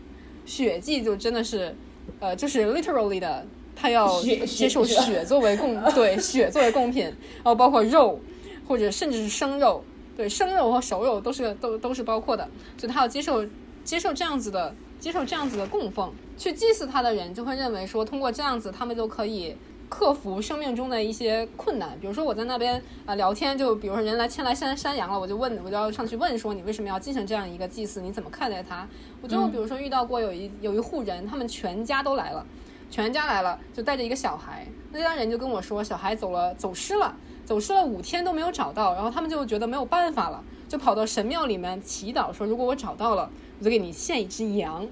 [0.45, 1.73] 血祭就真的是，
[2.19, 3.47] 呃，就是 literally 的。
[3.77, 8.19] 他要接受血作为贡，对血作为贡品，然后包括肉，
[8.67, 9.85] 或者甚至是生肉，
[10.17, 12.43] 对生肉和熟肉都是都都是包括的，
[12.77, 13.47] 所以他要接受
[13.85, 19.55] 接受这样子的接受这样子的供奉，去祭祀他的人就会认为说，通过这样子，他们就可以
[19.89, 21.99] 克服生命中的一些困难。
[22.01, 28.01] 比如说我在那边啊聊天，就比如说人来牵来山山羊了，我就问，我就要上去问说，你为什么要进行这样一个祭祀？
[28.01, 28.87] 你怎么看待它？
[29.21, 32.45] 我就比如说遇到过有一有一户人，他们全家都来了。
[32.91, 34.67] 全家来了，就带着一个小孩。
[34.93, 38.95] 那家人就跟我说，小孩走了，走失了，走失了五天都没有找到。
[38.95, 44.87] 然后他们就觉得没有办法了，就跑到神庙里面祈祷，说如果我找到了，我就给你献一只羊。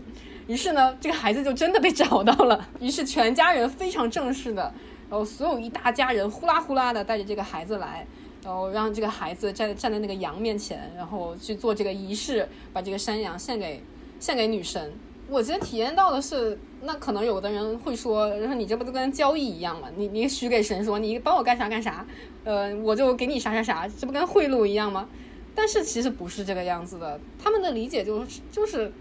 [0.46, 2.68] 于是呢，这个孩子就真的被找到了。
[2.80, 4.62] 于是全家人非常正式的，
[5.10, 8.06] 然后所有一大家人呼啦呼啦的带着这个孩子来，
[8.44, 13.82] 然后让这个孩子站站在那个羊面前，然后去做这个仪式，把这个山羊献给
[14.20, 14.92] 献给女神。
[15.28, 19.88] 我其实体验到的是，那可能有的人会说，然后你这不就跟交易一样吗？
[19.96, 22.06] 你你许给神说，你帮我干啥干啥，
[22.44, 25.08] 呃，我就给你啥啥啥，这不跟贿赂一样吗？
[25.52, 28.92] 但是其实不是这个样子的，他们的理解就是就是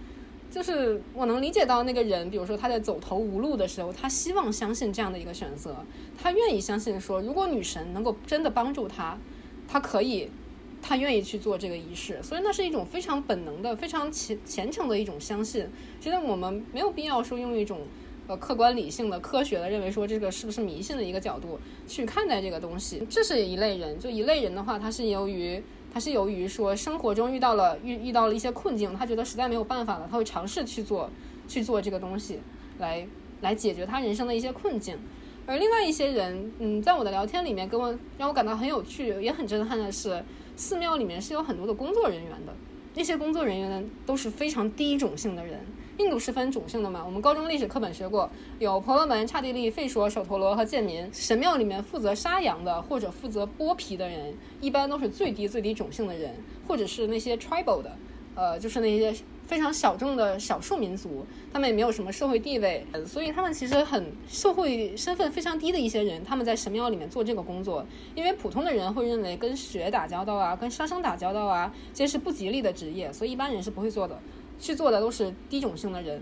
[0.56, 5.76] 就是我能理解到那个人，比如说他在走投无路的时候，他希望相信这样的一个选择，
[6.18, 9.18] 他愿意相信说，如果女神能够真的帮助他，
[9.68, 10.30] 他可以。
[10.88, 15.68] 他愿意去做这个仪式，所以那是一种非常本能的、非常虔虔诚的一种相信。
[16.00, 17.80] 其实我们没有必要说用一种
[18.28, 23.04] 呃客观理性的、科学的认为说这个是不是迷信的一个角度去看待这个东西。
[23.10, 25.60] 这是一类人，就一类人的话，他是由于
[25.96, 31.10] 还是由于说生活中遇到了遇遇到了一些困境，他觉得实在没有办法了，他会尝试去做
[31.48, 32.42] 去做这个东西
[32.80, 33.08] 来
[33.40, 34.98] 来解决他人生的一些困境。
[35.46, 40.22] 而另外一些人，嗯，在我的聊天里面跟我让我感到很有趣也很震撼的是。
[40.58, 42.54] 寺庙里面是有很多的工作人员的，
[42.94, 45.60] 那些工作人员都是非常低种姓的人。
[45.98, 47.04] 印度是分种姓的嘛？
[47.06, 48.30] 我们高中历史课本学过，
[48.60, 51.10] 有婆罗门、刹帝利、吠舍、首陀罗和贱民。
[51.14, 56.36] 神庙里面负责杀羊的或者负责剥皮的人，一般都是最低最低种姓的人，
[56.68, 57.92] 或者是那些 tribal 的，
[58.36, 59.16] 呃，就是那些。
[59.46, 74.20] 非常小众的少数民族，他们也没有什么社会地位，所以他们其实很社会身份非常低的一些人，他们在神庙里面做这个工作，因为普通的人会认为跟血打交道啊，跟杀生打交道啊，这些是不吉利的职业，所以一般人是不会做的，
[74.60, 76.22] 去做的都是低种姓的人，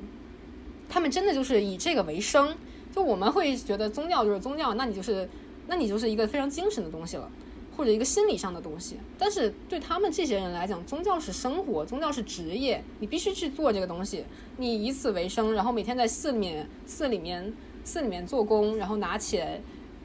[0.90, 2.56] 他们真的就是以这个为生。
[2.96, 5.28] 就我们会觉得宗教就是宗教，那你就是，
[5.68, 7.30] 那你就是一个非常精神的东西了。
[7.76, 14.24] 或者一个心理上的东西，但是对他们这些人来讲，宗教是生活，宗教是职业，你必须去做这个东西，
[14.58, 17.52] 你以此为生，然后每天在寺里面、寺里面、
[17.84, 19.60] 寺里面做工，然后拿钱。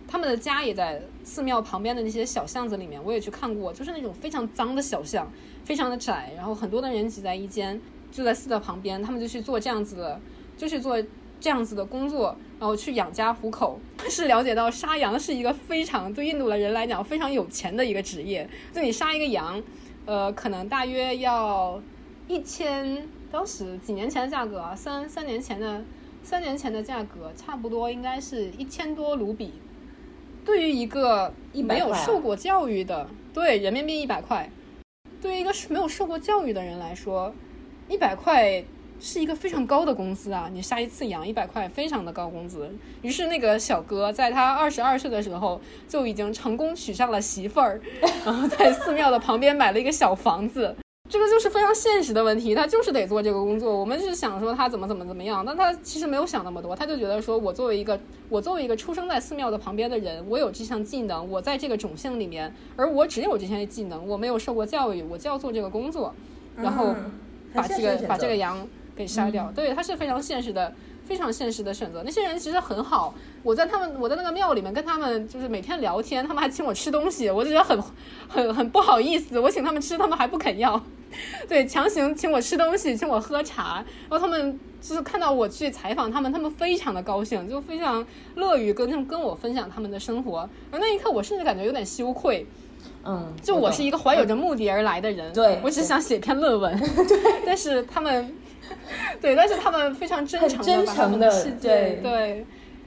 [0.07, 5.31] 他们的家也在寺庙旁边的那些小巷子里面，我也去看过，就是那种非常脏的小巷，
[5.63, 7.79] 非常的窄，然后很多的人挤在一间，
[8.11, 10.21] 就在寺的旁边，他们就去做这样子的，
[10.57, 11.03] 就去做。
[11.41, 13.79] 这样子的工作，然后去养家糊口，
[14.11, 18.51] 是了解到杀羊是一个非常对印度的人来讲非常有钱的一个职业。
[18.73, 19.63] 就你杀一个羊，
[20.05, 21.81] 呃，可能大约要
[22.27, 25.85] 一千，当时几年前的价格啊，三三年前的
[26.25, 29.53] 三年前的价格，差不多应该是一千多卢比。
[30.45, 34.51] 对于一个没有受过教育的，对人民币一百块，
[35.23, 37.33] 对于一个没有受过教育的人来说，
[37.89, 38.65] 一百块。
[39.01, 40.51] 是一个非常高的工资啊！
[40.53, 42.69] 你杀一次羊一百块，非常的高工资。
[43.01, 47.81] 于是那个小哥在他二十二岁的时候就已经成功娶上了媳妇儿，
[48.27, 50.75] 然后在寺庙的旁边买了一个小房子。
[51.09, 53.79] 这个就是非常现实的问题，他就是得做这个工作。
[53.79, 57.97] 我们是想说他怎么怎么怎么样，但他其实没有想那么多，他就觉得说我作为一个
[58.29, 66.13] 我作为一个出生在寺庙的旁边的人，我有这项技能，我在这个种姓里面，而我只有这些技能，我没有受过教育，我就要做这个工作，
[66.57, 66.97] 然后
[67.53, 68.67] 把这个把这个羊。
[68.97, 72.03] 给杀掉，对，他是非常现实的，非常现实的选择。
[72.05, 77.81] 那些人其实很好，我在他们，我在那个庙里面跟他们就是每天聊天，他们还请我吃东西，我就觉得很
[78.27, 80.85] 很很不好意思，我请他们吃，他们还不肯要，
[81.49, 90.51] 对，强行请我吃东西，请我喝茶，然后他们就是看到我去采访他们，他们非常的高兴，就非常乐于跟跟我分享他们的生活。
[90.73, 92.45] 而那一刻，我甚至感觉有点羞愧，
[93.09, 98.33] 嗯，就我是一个怀有着目的而来的人，对我只想写篇论文， 对，但是他们。
[99.19, 102.45] 对，但是他们非常真诚的把他们的世界，对，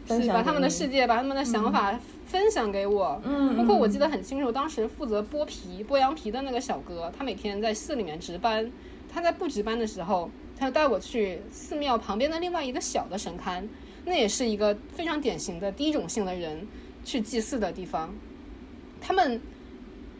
[0.08, 3.20] 是把他们的世界，把他们的想法分享给我。
[3.24, 8.72] 嗯，包括我记得很清楚，当时负责剥皮、剥羊皮的那个小哥，他每天在寺里面值班。
[9.12, 13.64] 他在不值班的时候，他就带我去寺庙旁边的另外一个小的神龛，
[14.06, 16.68] 那也是一个非常典型的低种性的人
[17.04, 18.14] 去祭祀的地方。
[19.02, 19.42] 他们，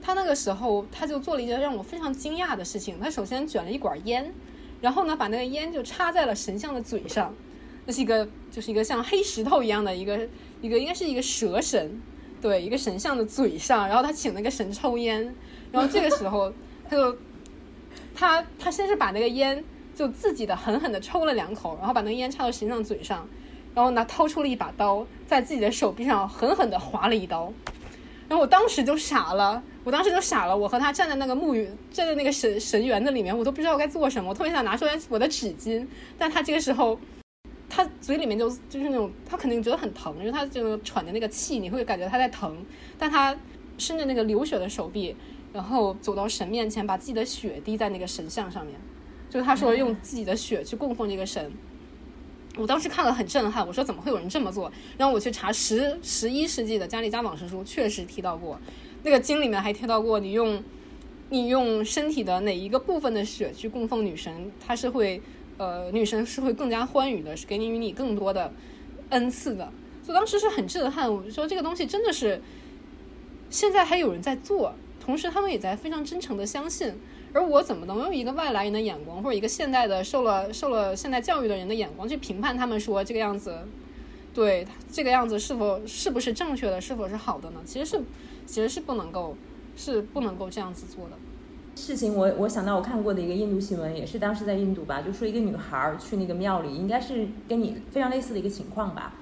[0.02, 3.00] 他那个时候他就做了一件让我非常惊讶的事情。
[3.00, 4.34] 他首先卷了一管烟，
[4.82, 7.34] 然后呢，把那个烟就插在了神像的嘴上。
[7.86, 10.28] 那是一个，就是一个像黑石头一样的一个
[10.62, 12.00] 一个，应该是一个蛇神，
[12.40, 13.88] 对，一个神像的嘴上。
[13.88, 15.34] 然后他请那个神抽烟，
[15.72, 16.54] 然后这个时候
[16.88, 17.18] 他就
[18.14, 19.64] 他他先是把那个烟
[19.96, 23.28] 就自己的狠狠的抽了两口，然后把那个烟插到神像嘴上，
[23.74, 27.52] 然后呢掏出了一把刀，在自己的手臂上狠狠的划了一刀。
[28.30, 30.56] 然后我当时就傻了，我当时就傻了。
[30.56, 34.30] 我和他站在那个墓园，站在那个神神园子里面，我都不知道该做什么。
[34.30, 35.86] 我特别想拿出来我的纸巾，
[36.18, 37.00] 但他这个时候，
[37.70, 42.64] 他嘴里面就就是那种，他肯定觉得很疼，因为他就喘的那个气，你会感觉他在疼。
[43.00, 43.36] 但他
[43.78, 45.16] 伸着那个流血的手臂，
[45.52, 48.76] 然后走到神面前，把自己的血滴在那个神像上面，
[49.30, 51.52] 就是他说用自己的血去供奉这个神。
[52.58, 54.70] 我当时看了很震撼，我说怎么会有人这么做？
[54.98, 58.60] 然后我去查十十一世纪的加利加往事书，确实提到过，
[59.04, 60.64] 那个经里面还提到过，你用
[61.30, 65.22] 你用身体的哪一个部分的血去供奉女神，她是会
[65.58, 68.54] 呃女神是会更加欢愉的，是给你与你更多的
[69.10, 69.72] 恩赐的。
[70.04, 72.42] 所以当时是很震撼，我说这个东西真的是
[73.50, 76.94] 现在还有人在做，同时他们也在非常真诚的相信。
[77.34, 83.58] 而我怎么能用一个外来人的眼光，或者一个现代的受了受了现代教育的人的眼光去评判他们说这个样子，
[84.34, 87.62] 对这个样子是否是不是正确的，是否是好的呢？
[87.64, 88.02] 其实是
[88.52, 89.38] 其实是不能够
[89.78, 91.12] 是不能够这样子做的。
[91.74, 99.14] 事情我我想到我看过的一个印度新闻，也是当时在印度吧，就说一个女孩儿去那个庙里，应该是跟你非常类似的一个情况吧。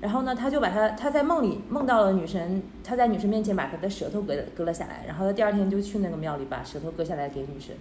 [0.00, 7.76] 然后呢，他就把他他在梦里梦到了女神，他在女神面前把他的舌头割割了下来，然后他第二天就去那个庙里把舌头割下来给女神，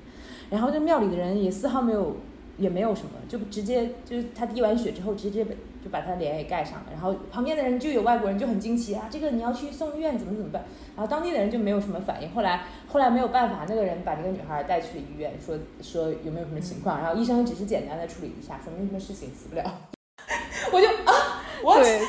[0.49, 2.17] 然后这庙里的人也丝毫没有
[2.59, 5.43] 也没有什么，就直接就是他滴完血之后直接
[5.83, 10.63] 就把他脸也盖上了，然后旁边的人就有外国人就很惊奇啊，这个你要去送医院怎么怎么办？
[10.95, 19.81] 然后当地的人就没有什么反应，后来 后来没有办法，那个人把这个女孩带去了医院，说说有没有什么情况，然后医生只是简单的处理一下，说没什么事情，死不了。
[20.71, 22.01] 我就啊，对，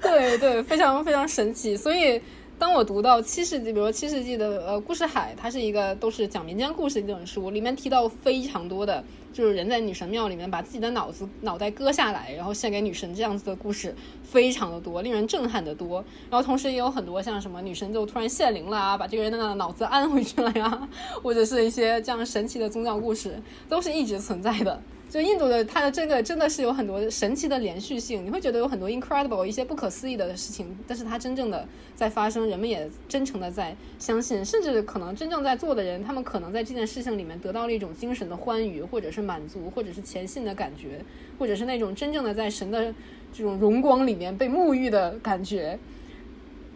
[0.00, 1.76] 对对，非常非常神奇。
[1.76, 2.22] 所以，
[2.58, 13.94] 当我读到七世纪，比如说七世纪的呃故事海，它是一个都是讲民间故事的这本书，里面提到非常多的，就是人在女神庙里面把自己的脑子脑袋割下来，然后献给女神这样子的故事，
[14.24, 16.04] 非常的多，令人震撼的多。
[16.28, 20.88] 然后同时也有很多像什么女神就突然现灵了啊，把这个人的脑子安回去了呀，
[21.22, 24.82] 或者是一些这样神奇的宗教故事，都是一直存在的。
[25.08, 41.00] 就印度的，它的这个真的是有很多神奇的连续性，你会觉得有很多 incredible 一些不可思议的事情，但是它真正的在发生，人们也真诚的在相信，甚至可能真正在做的人，他们可能在这件事情里面得到了一种精神的欢愉，或者是满足，或者是虔信的感觉，
[41.38, 42.94] 或者是那种真正的在神的
[43.32, 45.78] 这种荣光里面被沐浴的感觉。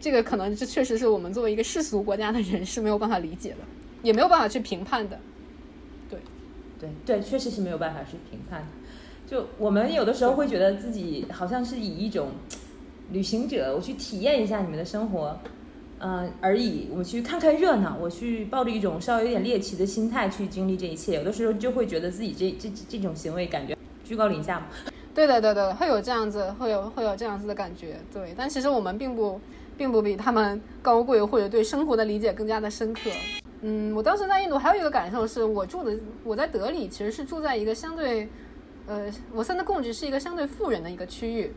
[0.01, 3.57] 这个可能这确实是我们作为一个世俗国家的人是没有办法理解的，
[4.01, 5.19] 也没有办法去评判的。
[7.05, 8.67] 对对，确实是没有办法去评判。
[9.25, 12.29] 就我们有的时候会觉得自己好像是以一种
[13.11, 15.39] 旅行者，我去体验一下你们的生活，
[15.99, 16.89] 嗯而已。
[16.93, 21.15] 我去看看热闹，我去抱着一种稍微有点猎奇的心态去经历这一切。
[21.15, 24.65] 有的时候就会觉得自己这这这种行为感觉居高临下嘛。
[25.15, 27.97] 对的，对的，会有这样子，会有会有这样子的感觉。
[28.11, 29.39] 对，但其实我们并不
[29.77, 33.09] 并不比他们高贵，或者对生活的理解更加的深刻。
[33.65, 38.27] 嗯，我当时在印度还有一个感受是，我住的我在德里其实是住在一个相对，
[38.85, 41.49] 呃，我现在供职是一个相对富人的一个区域，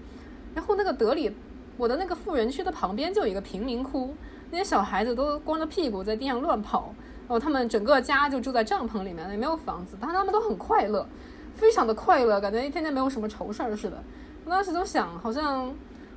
[0.55, 1.35] 然后那个德里，
[1.77, 4.15] 我的那个富人区的旁边就有一个贫民窟，
[4.53, 6.95] 那些小孩子都光着屁股在地上乱跑，
[7.27, 11.05] 然后他们整个家就住在帐篷里面，也没有房子，但他们都很快乐，
[11.57, 14.01] 非常的快乐，感觉一天天没有什么愁事儿似的。
[14.45, 15.75] 我当时就想，好像。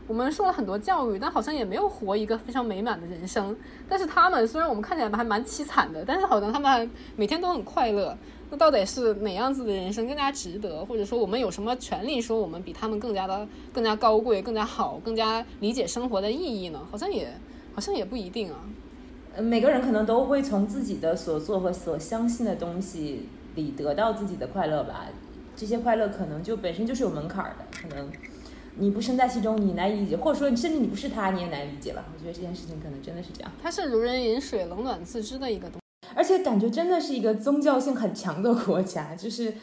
[0.10, 3.56] 我们受了很多教育，但好像也没有活一个非常美满的人生。
[3.88, 8.18] 但是他们虽然我们看起来还蛮凄惨的，但是好像他们每天都很快乐。
[8.50, 10.84] 那到底是哪样子的人生更加值得？
[10.84, 16.82] 或者说我们有什么权利说我们比他们更加的更加高贵、更加好、更加理解生活的意义呢？
[16.90, 17.32] 好像也
[17.76, 18.58] 好像也不一定啊。
[19.38, 25.06] 每个人可能都会从自己的所做和所相信的东西里得到自己的快乐吧。
[25.56, 28.10] 这些快乐可能就本身就是有门槛的，可能。
[28.80, 32.06] 你不身在其中，你难以理解，或者说，甚至你不是他，你也难以理解吧？
[32.14, 33.52] 我觉得这件事情可能真的是这样。
[33.62, 39.54] 它是如人饮水，冷暖自知的一个东西，而且感觉真的是一个宗教性很强的国家，就是，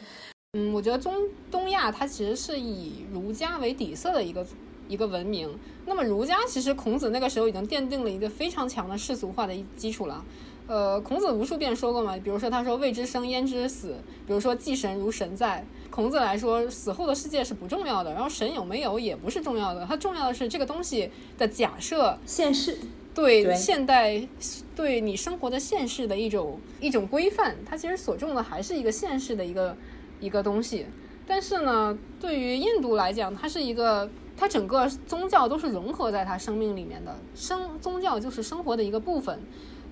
[0.53, 1.15] 嗯，我觉得中
[1.49, 4.45] 东亚它其实是以儒家为底色的一个
[4.87, 5.49] 一个文明。
[5.87, 10.23] 那么儒家其实孔子那个时候已经奠定了一个非常强的世俗化的基础了。
[10.67, 13.95] 呃，孔子无数遍说过嘛，比如说他说“未知生，焉知死”，
[14.27, 15.65] 比如说“祭神如神在”。
[15.89, 22.77] 孔子来说，死后的世界是不重要的，然后神有没有也不是重要的，它重要的是这个东西的假设现世，
[23.15, 24.27] 对现代
[24.75, 27.55] 对你生活的现世的一种一种规范。
[27.65, 29.75] 它其实所重的还是一个现世的一个
[30.19, 30.85] 一个东西。
[31.25, 39.39] 但是呢，对于印度来讲，它是一个，它整个宗教都是融合在它生命里面的，生宗教就是生活的一个部分。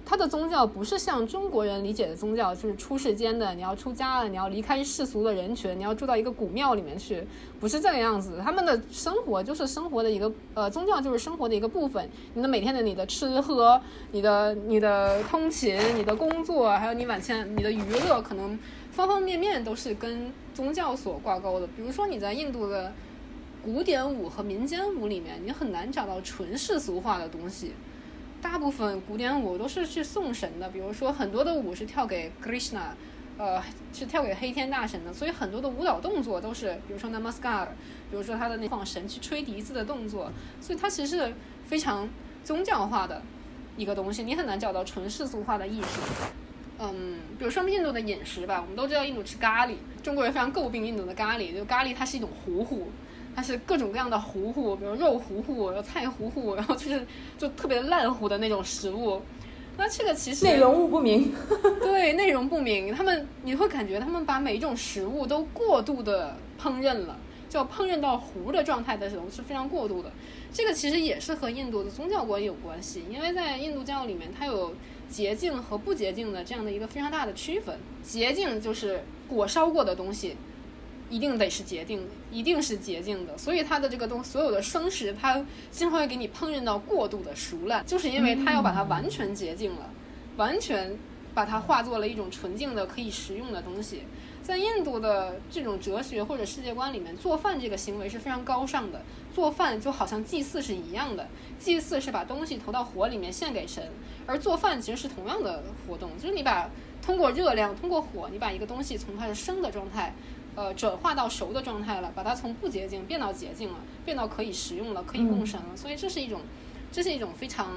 [0.05, 7.25] 他的宗教不是像中国人理解的宗教，就是出世间的，你要出家了，你要离开世俗的人群，你要住到一个古庙里面去，
[7.59, 8.39] 不是这个样子。
[8.43, 12.07] 他们的生活就是生活的一个，呃，宗教就是生活的一个部分。
[12.35, 13.81] 你的每天的你的吃喝，
[14.11, 18.59] 你的你的通勤，你的工作，还有你晚间你的娱乐，可能
[18.91, 21.65] 方方面面都是跟宗教所挂钩的。
[21.65, 22.93] 比如说你在印度的
[23.63, 27.71] 古典舞和民间舞里面，你很难找到纯世俗化的东西。
[28.45, 32.89] 大部分古典舞都是去送神的，比如说很多的舞是跳给 Krishna，
[33.39, 33.59] 呃，
[33.91, 37.65] 是跳给黑天大神的，所以很多的舞蹈动作都是，比如说 Namaskar，
[38.11, 40.31] 比如说他的那放神去吹笛子的动作，
[40.61, 41.33] 所以它其实是
[41.65, 42.07] 非常
[42.43, 43.19] 宗教化的
[43.77, 45.99] 一个东西，你很难找到纯世俗化的意识。
[46.77, 49.73] 嗯，比如说印度的饮食吧，我们都知道印度吃咖喱，
[50.03, 52.89] 中国人非常诟病印度的咖喱，就咖喱它是一种糊糊。
[53.35, 57.05] 它是各种各样的糊糊，比如肉糊糊，然后菜糊糊，然后就是
[57.37, 59.21] 就特别烂糊的那种食物。
[59.77, 61.33] 那这个其实内容物不明，
[61.81, 62.95] 对，内容不明。
[62.95, 67.17] 他们你会感觉他们把每一种食物都过度的烹饪了，
[67.49, 70.09] 就烹饪到糊的状态的时候是非常过度的。
[70.53, 74.73] 这个其实也是和印度的宗教观有关系，因为在印度教里面，它有
[75.09, 77.77] 洁净和不洁净的这样的一个非常大的区分。
[78.01, 80.37] 洁净就是火烧过的东西。
[81.09, 89.89] 一定得是洁净，一定是洁净的，所以它的这个东所有的生食，它经常会给你烹饪到过度的熟烂，就是因为它要把它完全洁净了，
[90.37, 90.97] 完全
[91.33, 94.01] 把它化作了一种纯净的可以食用的东西。
[94.41, 99.01] 在印度的这种哲学或者世界观里面，做饭这个行为是非常高尚的，
[99.33, 101.27] 做饭就好像祭祀是一样的，
[101.59, 103.89] 祭祀是把东西投到火里面献给神，
[104.27, 106.69] 而做饭其实是同样的活动，就是你把
[107.01, 110.13] 通过热量，通过火，你把一个东西从它的生的状态。
[110.55, 113.75] 呃，转化到熟的状态了，把它从不洁净变到洁净了，
[114.05, 115.75] 变到可以食用了，可以供神了。
[115.75, 116.41] 所以这是一种，
[116.91, 117.73] 这是一种非常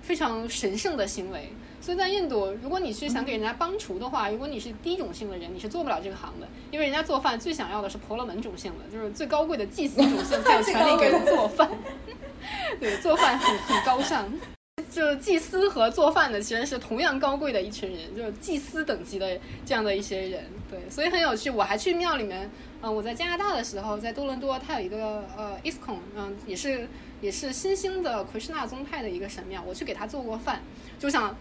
[0.00, 1.52] 非常神圣的行为。
[1.78, 11.70] 所以在印度，如果你是想给人家帮厨的话，如果你是低种姓的人，你是做不了这个行的，因为人家做饭最想要的是婆罗门种姓的，就是最高贵的祭司种姓 才有权利给人做饭。
[12.80, 14.55] 对，做饭很很高尚。
[14.96, 21.50] 就祭司和做饭的其实是同样高贵的一群人，就是祭司等级的这样的一些人，对，所以很有趣。
[21.50, 26.88] 我还去庙里面，嗯，我在加拿大的时候，在多伦多，它有一个呃 ISKCON，嗯，也是
[27.20, 30.62] 也是新兴的奎师纳宗派的一个神庙，我去给他做过饭，
[30.98, 31.36] 就想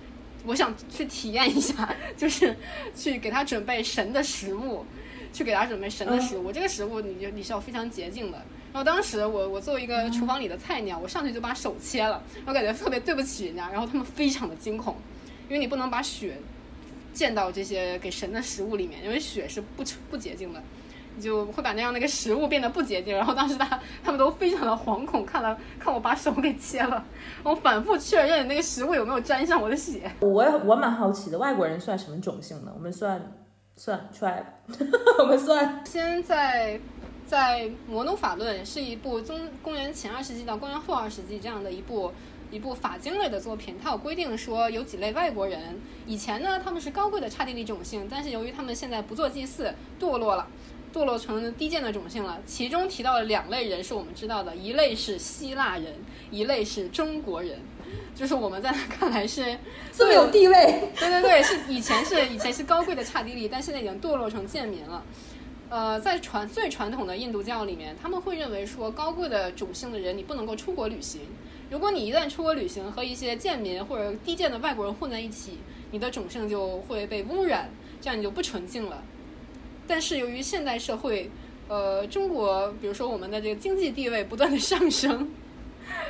[0.45, 2.53] 我想去体验一下，就是
[2.93, 4.85] 去给他准备神的食物，
[5.31, 8.41] 去给他准备神的食物，这个食物你就你是要非常洁净的。
[8.75, 14.97] 然后当时我我作为一个厨房里的菜鸟，我上去就把手切了，我感觉特别对不起人家，然后他们非常的惊恐，
[15.47, 16.35] 因为你不能把血
[17.13, 20.61] 溅到这些给神的食物里面，因为血是不不洁净的，
[21.15, 23.15] 你就会把那样那个食物变得不洁净。
[23.15, 27.01] 然后当时他他们都非常的惶恐，看了看我把手给切了，
[27.43, 30.11] 我反复确认那个食物有没有沾上我的血。
[30.19, 32.73] 我我蛮好奇的，外国人算什么种姓呢？
[32.75, 33.31] 我们算
[33.77, 34.43] 算 tribe，
[35.19, 36.77] 我们算先在。
[37.25, 42.11] 在《摩奴法论》是一部中公元前二世纪到公元后二世纪这样的一部
[42.51, 43.75] 一部法经类的作品。
[43.81, 50.47] 它有规定说有几类外国人，以前呢他们是高贵的刹帝利种姓，但是由于他们现在不做祭祀，堕落了，
[50.93, 52.39] 堕落成低贱的种姓了。
[52.45, 55.95] 其中提到了两类人是我们知道的，一类是希腊人，
[56.29, 57.59] 一类是中国人，
[58.13, 59.57] 就是我们在那看来是
[59.91, 60.91] 这么有地位。
[60.99, 65.03] 对对对，是以前是以前是高贵的刹帝利，但现在已经堕落成贱民了。
[65.75, 71.23] 呃，在传最传统的印度教里面，他们会认为说，高贵的种姓的人你不能够出国旅行。
[71.69, 75.57] 如果你一旦出国旅行，和一些贱民或者低贱的外国人混在一起，
[75.91, 77.69] 你的种姓就会被污染，
[77.99, 79.03] 这样你就不纯净了。
[79.85, 81.29] 但是由于现代社会，
[81.67, 85.29] 呃，中国比如说我们的这个经济地位不断的上升，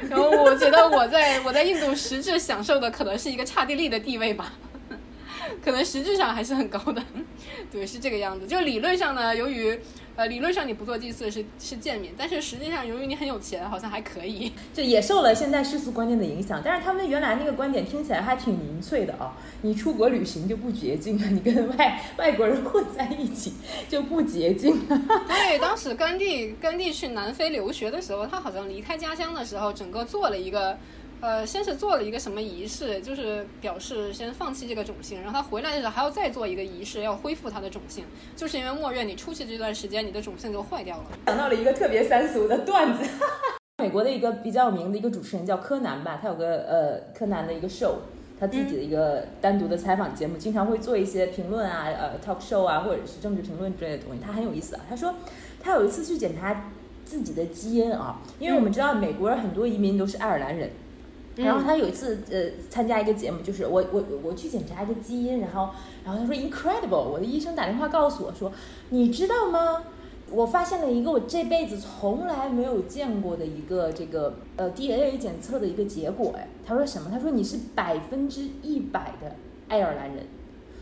[0.07, 4.53] 然后我觉得我在我在印度实质享受的可能是一个刹帝利的地位吧。
[5.63, 7.01] 可能实质上还是很高的。
[7.71, 8.45] 对，是这个样子。
[8.47, 9.79] 就理论上呢，由于
[10.15, 14.51] 呃理论上你不做祭祀是是贱民，但是实际上由于你很有钱，好像还可以。
[14.73, 19.35] 就也受了现在世俗观念的影响，但是他们原来那个观点听起来还挺民粹的啊。
[19.61, 23.53] 你出国旅行就不洁净了，你跟外外国人混在一起
[23.89, 24.79] 就不洁净。
[24.87, 30.77] 对， 当时甘地甘地去南非留学的时候，他好像离开家乡的时候，整个做了一个。
[31.21, 38.03] 呃，先是做了一个什么仪式，就是表示先放弃这个种姓，然后他回来的时候还要再做一个仪式，要恢复他的种姓，
[38.35, 41.05] 就是因为默认你出去这段时间你的种姓就坏掉了。
[41.25, 43.09] 想到了一个特别三俗的段子，
[43.81, 47.95] 美国的一个比较有名的一个主持人叫柯南吧，他有个呃柯南的一个 show，
[48.39, 54.81] 他自己的一个单独的采访节目，经常会做一些评论啊，呃 talk show 啊，或者是政治评论之类的东西，他很有意思啊。
[54.87, 55.15] 他说
[55.59, 56.71] 他有一次去检查
[57.03, 60.69] 自己的基因啊，因为我们知道美国人很多移民都是爱尔兰人。
[61.35, 65.69] 然后他有一次呃参加一个节目，就是我我我去检查一个基因，然后
[66.03, 68.51] 然后他说 incredible，我的医生打电话告诉我说，
[68.89, 69.83] 你知道吗？
[70.31, 77.09] 我发现了一个我这辈子从来没有见过的一个这个呃 DNA 检测的一个结果哎，他说什么？
[77.11, 79.35] 他说你是百分之一百的
[79.67, 80.25] 爱尔兰人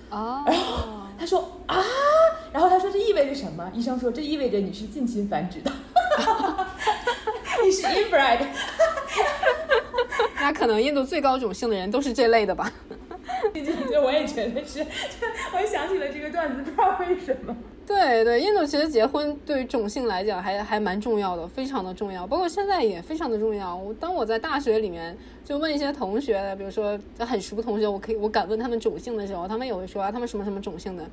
[0.10, 0.88] 哦，然后
[1.20, 1.76] 他说啊，
[2.54, 3.70] 然后他说这意味着什么？
[3.74, 5.72] 医生说这意味着你是近亲繁殖的，
[7.66, 8.47] 你是 inbred。
[10.44, 12.70] 那可能印度最高种姓的人都是这类的吧？
[13.54, 14.84] 毕 竟对，我也觉得是。
[15.54, 17.56] 我也想起了这个段子，不知道为什么。
[17.86, 23.76] 对对，印度其实结婚对于种姓来讲还还蛮重要的，非常的重要，包括现在也非常的重要。
[23.76, 31.04] 我当我在大学里面就问一些同学，比如说很熟的同学，我可以我敢问他们种姓的时候，他们也会说啊，他们什么什么种姓的。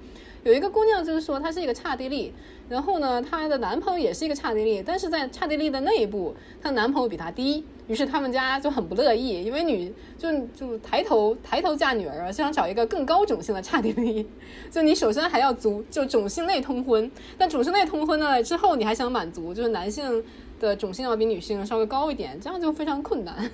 [0.44, 2.32] 有一个姑娘就是说她是一个刹帝利，
[2.68, 14.26] 然后呢，她的男朋友也是一个刹帝利，但是在刹帝利的内部，她男朋友比她低，于是他们家就很不乐意，因为女就就抬头抬头嫁女儿啊，想找一个更高种姓的刹帝利，
[14.70, 20.22] 就你首先还要足就种姓内通婚，但种姓内通婚呢之后，你还想满足就是男性
[20.60, 23.50] 的种姓要比女性稍微高一点，这样就非常困难。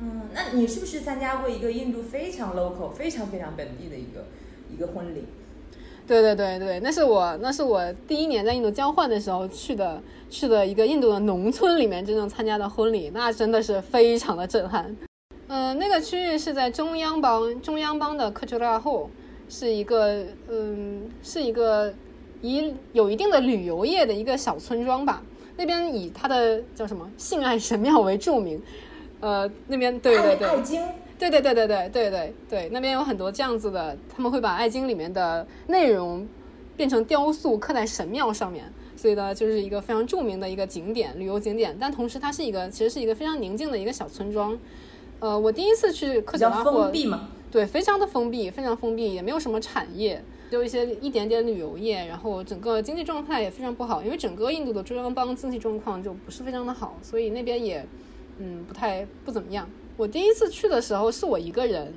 [0.00, 4.26] 嗯，那你是不是参加过一个印度非常 local、非常非常本地的一个
[4.74, 5.24] 一个婚礼？
[6.06, 14.94] 对对对对，那是我那是我第一年在印度交换的时候去的，去的一个印度的农村里面真正参加的婚礼，那真的是非常的震撼。
[15.48, 19.10] 嗯，那个区域是在中央邦中央邦的克楚拉后，
[19.48, 21.92] 是一个嗯是一个
[22.40, 25.22] 以有一定的旅游业的一个小村庄吧。
[25.56, 28.60] 那边以它的叫什么性爱神庙为著名。
[29.20, 30.48] 呃，那边对对对。
[31.16, 36.26] 对对对对对对对对，那边有很多这样子的，他们会把《爱经》里面的内容
[36.76, 38.64] 变成雕塑刻在神庙上面，
[38.96, 41.74] 所以呢，就是一个非常著名的一个景点，旅游景点。
[41.80, 44.58] 但同时，它是一个其实是一个非常宁静的一个小村庄。
[45.24, 47.30] 呃，我第一次去克什拉霍，封闭嘛？
[47.50, 57.86] 对，非常的封闭，非常封闭，也没有什么产业，就一些一点点旅游业，然后整个经济状态也非常不好，因为整个印度的中央邦经济状况就不是非常的好，所以那边也
[58.38, 59.66] 嗯不太不怎么样。
[59.96, 61.90] 我第一次去的时候是我一个人，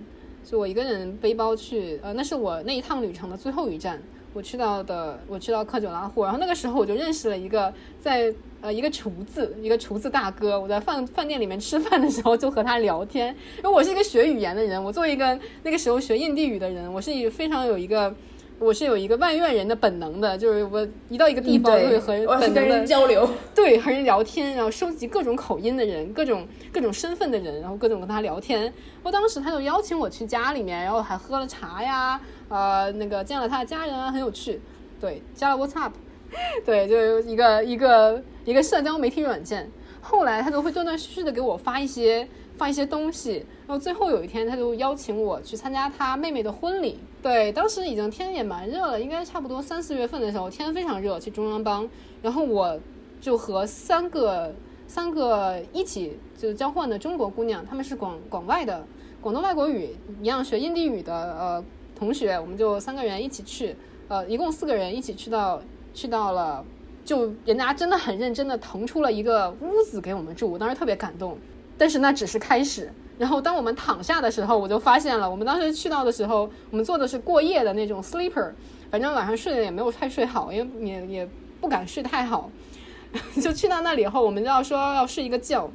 [0.45, 4.01] 就我一个人背包去，呃，那是我那一趟旅程的最后一站。
[4.33, 10.59] 我去到的，我去到克久拉霍，然后那个时候我就认识了一个在呃一个厨子，一个厨子大哥。
[10.59, 18.13] 我在饭饭店里面吃饭的时候就和他聊天，因为我是一个学语言的人，我作为一个那个时候学印地语的人，我是一非常有一个。
[18.59, 28.73] 我是有一个万院人的本能的，就是我一到一个地方就会和本能的交流， 对，和人聊天，然后收集各种口音的人，各种各种身份的人，然后各种跟他聊天。
[29.03, 34.59] 我当时他就邀请我去家里面，然后还喝了茶呀，呃，那个见了他的家人啊，很有趣。
[34.99, 35.91] 对，加了 WhatsApp，
[36.65, 39.69] 对，就一个一个一个社交媒体软件。
[40.01, 42.27] 后来他都会断断续续的给我发一些。
[42.57, 46.99] 放一些东西，然后最后有一天，他就邀请我去参加他妹妹的婚礼。
[47.21, 51.87] 对，当时已经天也蛮热了，应该差不多三四月份的时候，天非常热，去中央邦。
[52.21, 52.79] 然后我
[53.21, 54.53] 就和三个
[54.87, 58.83] 三个一起就交换的中国姑娘，她们是广广外的
[59.21, 61.63] 广东外国语一样学印地语的呃
[61.95, 63.75] 同学，我们就三个人一起去，
[64.07, 65.61] 呃，一共四个人一起去到
[65.93, 66.65] 去到了，
[67.05, 71.37] 就人家真的很认真的腾出了一个屋子给我们住，我当时特别感动。
[71.77, 78.51] 但是那只是开始，然后当我们躺下的时候，我就发现了，我们当时去到的时候，我们坐的是过夜的那种 sleeper，
[78.89, 81.29] 反正晚上睡的也没有太睡好，因为也也
[81.61, 82.49] 不敢睡太好，
[83.41, 85.69] 就去到那里以后，我们就要说要睡一个觉。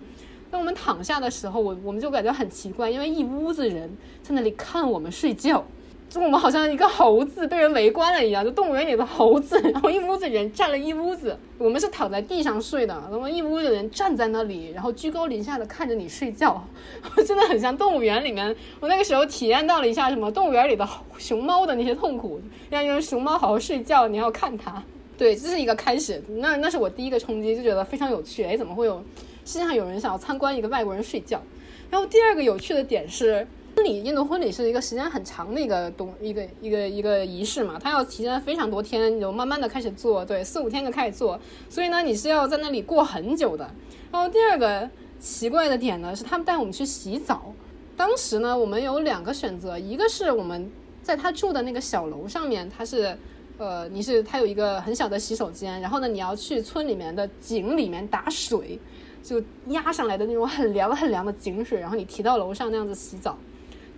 [0.51, 3.91] 当我们躺下的时候，我我们就感觉很奇怪，因为一屋子人
[4.23, 5.65] 在那里看我们睡觉，
[6.13, 16.63] 就我们好像一个猴子被人围观了一样，就动物园里的猴子，然后一屋子人站了一屋子，我们是躺在地上睡的，然后一屋子人站在那里，然后居高临下的看着你睡觉，
[17.27, 18.55] 真的很像动物园里面。
[18.79, 20.87] 我那个时候体验到了一下什么动物园里的
[21.17, 22.39] 熊猫的那些痛苦，
[22.69, 24.83] 让一个熊猫好好睡觉，你要看它。
[25.17, 28.45] 对，这是一个开始，那那是我第一个冲击，就觉得非常有趣。
[28.45, 29.03] 哎，怎么会有
[29.47, 31.41] 世界上有人想要参观一个外国人睡觉？
[31.89, 33.47] 然后第二个有趣的点是。
[33.75, 43.69] 婚礼，印度婚礼是一个时间很长的一个东一个一个一个仪式嘛，它要提前非常多天，就慢慢的开始做，对，四五天就开始做，所以呢，你是要在那里过很久的。
[44.11, 47.53] 然后第二个奇怪的点呢，是他们带我们去洗澡。
[47.97, 50.71] 当时呢，我们有两个选择，一个是我们
[51.03, 53.17] 在他住的那个小楼上面，它是，
[53.57, 58.79] 呃，你是他有一个很小的洗手间，然后呢，你要去村里面的井里面打水，
[59.23, 63.39] 就压上来的那种很凉很凉的井水，然后你提到楼上那样子洗澡。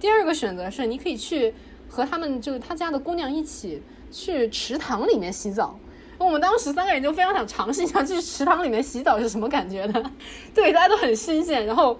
[0.04, 1.54] 第二个选择是，你可以去
[1.88, 3.80] 和他们，就是他家的姑娘一起
[4.12, 5.80] 去池塘里面洗澡。
[6.18, 10.10] 我们当时三个人就非常想尝试一下去池塘里面洗澡是什么感觉的，
[10.54, 11.64] 对，大家都很新鲜。
[11.64, 11.98] 然后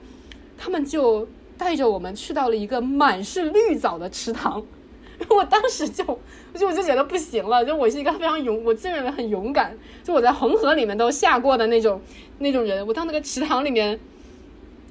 [0.58, 1.26] 他们就
[1.56, 4.62] 带着我们去到了一个满是绿藻的池塘。
[5.30, 6.04] 我当时就，
[6.52, 11.98] 就我就觉得不行了，就我是一个非常勇，我自认为很勇敢，就我在红河里面都下过的那种
[12.36, 12.86] 那种人。
[12.86, 13.98] 我到那个池塘里面，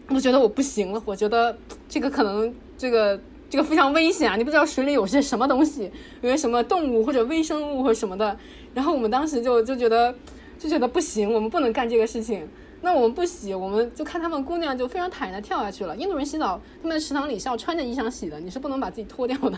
[0.09, 1.55] 我觉得我不行了，我觉得
[1.87, 2.51] 这个可能。
[2.77, 3.19] 这个
[3.49, 4.35] 这个非常危险啊！
[4.35, 8.37] 你不知道水里有些什么东西，有些什么动物或者微生物或什么的。
[8.73, 10.13] 然后我们当时就就觉得
[10.57, 12.47] 就觉得不行，我们不能干这个事情。
[12.81, 15.95] 那我们不洗，我们就看他们姑娘就非常坦然的跳下去了。
[15.95, 19.57] 印度人洗澡，他们的池塘里是要穿着衣裳洗的，你是不能把自己脱掉的。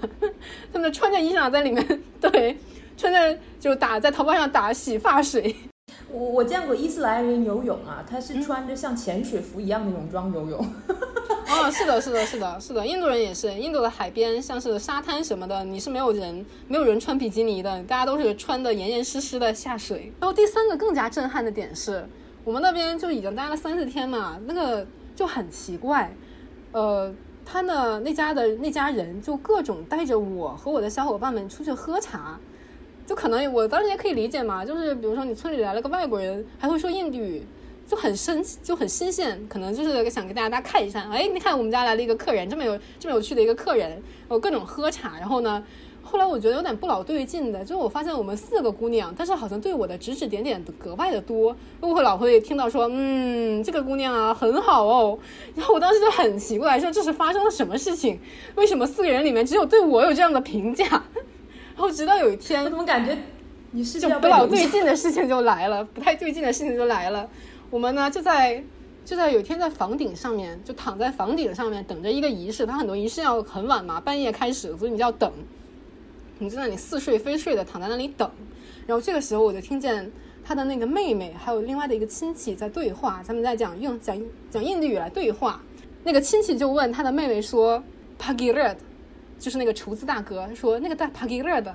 [0.71, 2.55] 他们穿着衣裳在里面，对，
[2.95, 5.55] 穿着就打在头发上打洗发水。
[6.11, 10.65] 我我见过伊斯兰人游泳啊，他是穿着像潜水服一样的泳装游泳。
[11.47, 20.11] 哦，是的，是的，是的，是的，印度人也是，印度的海边像是沙滩什么的，你是没有人，没有人穿比基尼的，大家都是穿的严严实实的下水。
[20.19, 22.07] 然后第三个更加震撼的点是，
[22.43, 24.85] 我们那边就已经待了三四天嘛，那个
[25.15, 26.11] 就很奇怪，
[26.71, 27.13] 呃，
[27.45, 32.39] 他的那家的那家人就各种带着我和我的小伙伴们出去喝茶，
[33.05, 37.43] 就可能我当时也可以理解嘛，就是比如说你村里来了个外国人，还会说印度语。
[37.87, 45.19] 就很生就很新鲜，可能就是想给大家看一下，哎，你看我们家来了一个客人，这么有这么有趣的一个客人，我各种喝茶。
[45.19, 45.63] 然后呢，
[46.01, 55.19] 后来我觉得有点不老对劲的，就是我发现我们四个姑娘，但是好像对我的指指点点格外的多，我会老会听到说，嗯，这个姑娘啊很好哦。
[55.53, 58.19] 然后我当时就很奇怪，说这是发生了什么事情？
[58.55, 60.85] 为什么四个人里面只有对我有这样的评价？
[61.75, 63.15] 然后直到有一天，我怎么感觉
[63.71, 67.29] 你是就不老对劲的事情就来了，不太对劲的事情就来了。
[67.75, 68.63] 我们呢就在
[69.03, 75.29] 就在有一天在房顶上面就躺在房顶上面等着一个仪式，他很多仪式要很晚嘛，半夜开始，所以你就要等。
[76.39, 78.31] 你就在那里似睡非睡的躺在那里等，
[78.87, 80.09] 然后这个时候我就听见
[80.41, 84.17] 他的那个妹妹还有另外的一个亲戚在对话，他们在讲用讲
[84.49, 85.61] 讲印地语来对话。
[86.05, 87.83] 那个亲戚就问他的妹妹说
[88.17, 88.79] p a g i r a d
[89.37, 91.69] 就是那个厨子大哥说那个大 p a g i r a d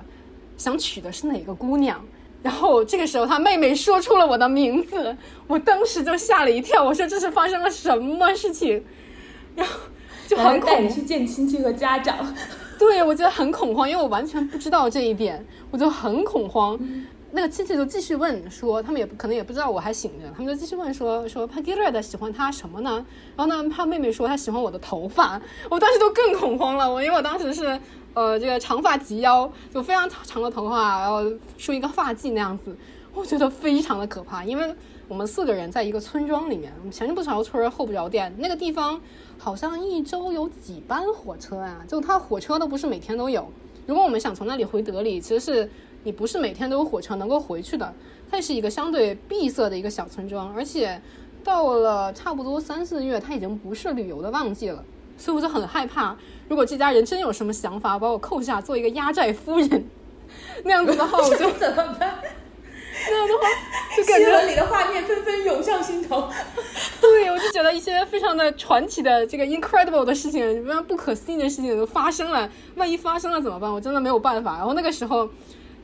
[0.57, 2.03] 想娶的是哪个姑娘？
[2.43, 5.15] 然后这个时候，他妹妹说出了我的名字，
[5.45, 6.83] 我当时就吓了一跳。
[6.83, 8.83] 我说：“这是发生了什么事情？”
[9.55, 9.73] 然后
[10.27, 10.95] 就很恐惧。
[10.95, 12.17] 去见亲戚和家长。
[12.79, 16.79] 对，我觉得很恐慌，因为我完全不知道这一点，我就很恐慌。
[17.33, 23.05] 那个亲戚就继续问说：“他们也可能也不知道我还醒着。”他们就继续问说：“说 i r a 的喜欢他什么呢？”
[23.37, 25.39] 然后呢，他妹妹说：“他喜欢我的头发。”
[25.69, 26.91] 我当时都更恐慌了。
[26.91, 27.79] 我因为我当时是。
[28.13, 31.23] 呃，这个长发及腰，就非常长的头发，然后
[31.57, 32.75] 梳一个发髻那样子，
[33.13, 34.43] 我觉得非常的可怕。
[34.43, 34.75] 因为
[35.07, 38.99] 我们四个人在一个村庄里面，前不着村后不着店，那个地方
[39.37, 43.47] 好像一周有几班火车啊，就它火车都不是每天都有。
[43.87, 45.69] 如果我们想从那里回德里，其实是
[46.03, 47.93] 你不是每天都有火车能够回去的。
[48.29, 51.01] 它是一个相对闭塞的一个小村庄，而且
[51.43, 54.83] 到了差不多三四月，它已经不是旅游的旺季了，
[55.17, 56.15] 所以我就很害怕。
[56.51, 59.85] 如果这家人真有什么想法，把我扣下做一个压寨夫人，
[60.65, 62.13] 那样子的话，我就 怎么办？
[63.09, 63.47] 那样的话，
[63.95, 66.27] 就感觉里的画面纷纷涌上心头。
[66.99, 72.49] 对，我就觉得一些非常的传奇的这个 incredible 的事情，非常不可思议的事情都发生了。
[72.75, 73.71] 万一发生了怎么办？
[73.71, 74.57] 我真的没有办法。
[74.57, 75.29] 然后那个时候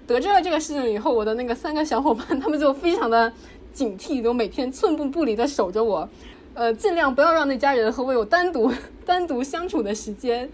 [0.06, 3.32] 得知了这个事情以后，我的那个三个小伙伴他们就非常的
[3.72, 6.10] 警惕，都每天寸步不离的守着我。
[6.58, 8.74] 呃，尽量不要让那家人和我有单独
[9.06, 10.50] 单独相处的时间，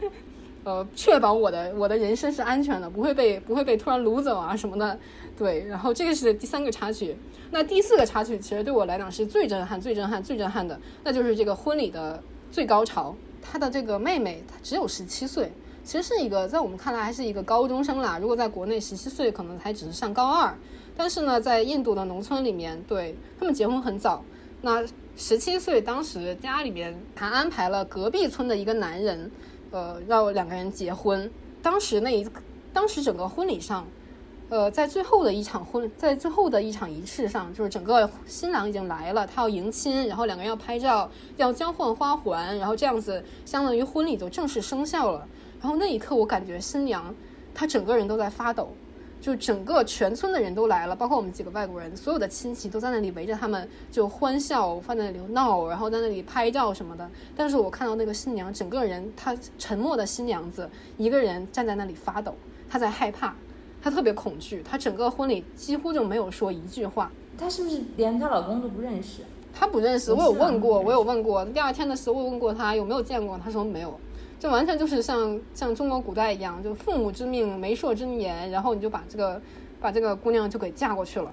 [0.66, 5.00] 呃，确保我的我的人生是安全的，不会被不会被突然掳走啊什么的。
[5.38, 7.16] 对，然后这个是第三个插曲。
[7.52, 13.16] 那第四个插曲其实对我来讲是最震撼、最震撼、最震撼的，那就是这个婚礼的最高潮。
[13.42, 15.54] 他的这个妹妹，她只有十七岁，
[15.86, 18.18] 其实是一个在我们看来还是一个高中生啦。
[18.20, 20.54] 如果在国内十七岁可能才只是上高二，
[20.98, 24.22] 但是呢，在印度的农村里面，对他们结婚很早。
[24.66, 24.82] 那
[25.18, 29.30] 十七岁，当时家里面还安排了隔壁村的一个男人，
[29.72, 31.30] 呃，让两个人结婚。
[31.62, 32.26] 当时那一，
[32.72, 33.86] 当时整个婚礼上。
[34.50, 45.28] 呃，在最后的一场婚，在最后的一场仪式上，就是整个新郎已经来了，他要迎亲，然后两个人要拍照，要交换花环，然后这样子，相当于婚礼就正式生效了。
[45.60, 47.14] 然后那一刻，我感觉新娘
[47.54, 48.72] 她整个人都在发抖，
[49.24, 57.10] 就整个全村的人都来了，包括我们几个外国人，所有的亲戚都在那里围着他们就欢笑，放在那里闹，然后在那里拍照什么的。
[57.34, 62.36] 但是我看到那个新娘整个人，她沉默的新娘子一个人站在那里发抖，
[62.70, 63.34] 她在害怕。
[63.82, 67.10] 她特别恐惧，她整个婚礼几乎就没有说一句话。
[67.38, 69.22] 她是不是连她老公都不认识？
[69.54, 71.46] 她不认识，我有问过，我有问过。
[71.46, 73.98] 第二天的时候，我问过她有没有见过，她说没有，
[74.44, 79.42] 就完全就是像像中国古代一样，就父母之命，媒妁之言，然后你就把这个
[79.80, 81.32] 把这个姑娘就给嫁过去了。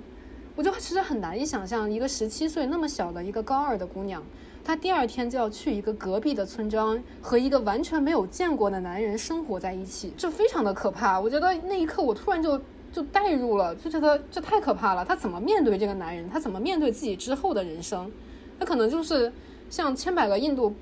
[0.55, 4.23] 我就其实很难以想象，一个十七岁那么小的一个高二的姑娘。
[4.63, 11.19] 她第二天就要去一个隔壁的村庄，和一个完全没有见过的男人生活在一起，这非常的可怕。
[11.19, 12.61] 我觉得那一刻我突然就
[12.93, 15.05] 就代入了，就觉得这太可怕了。
[15.05, 16.31] 她怎么面对这个男人？
[16.31, 18.09] 她怎么面对自己之后的人生？
[18.57, 19.33] 她可能就是
[19.69, 20.73] 像千百个印度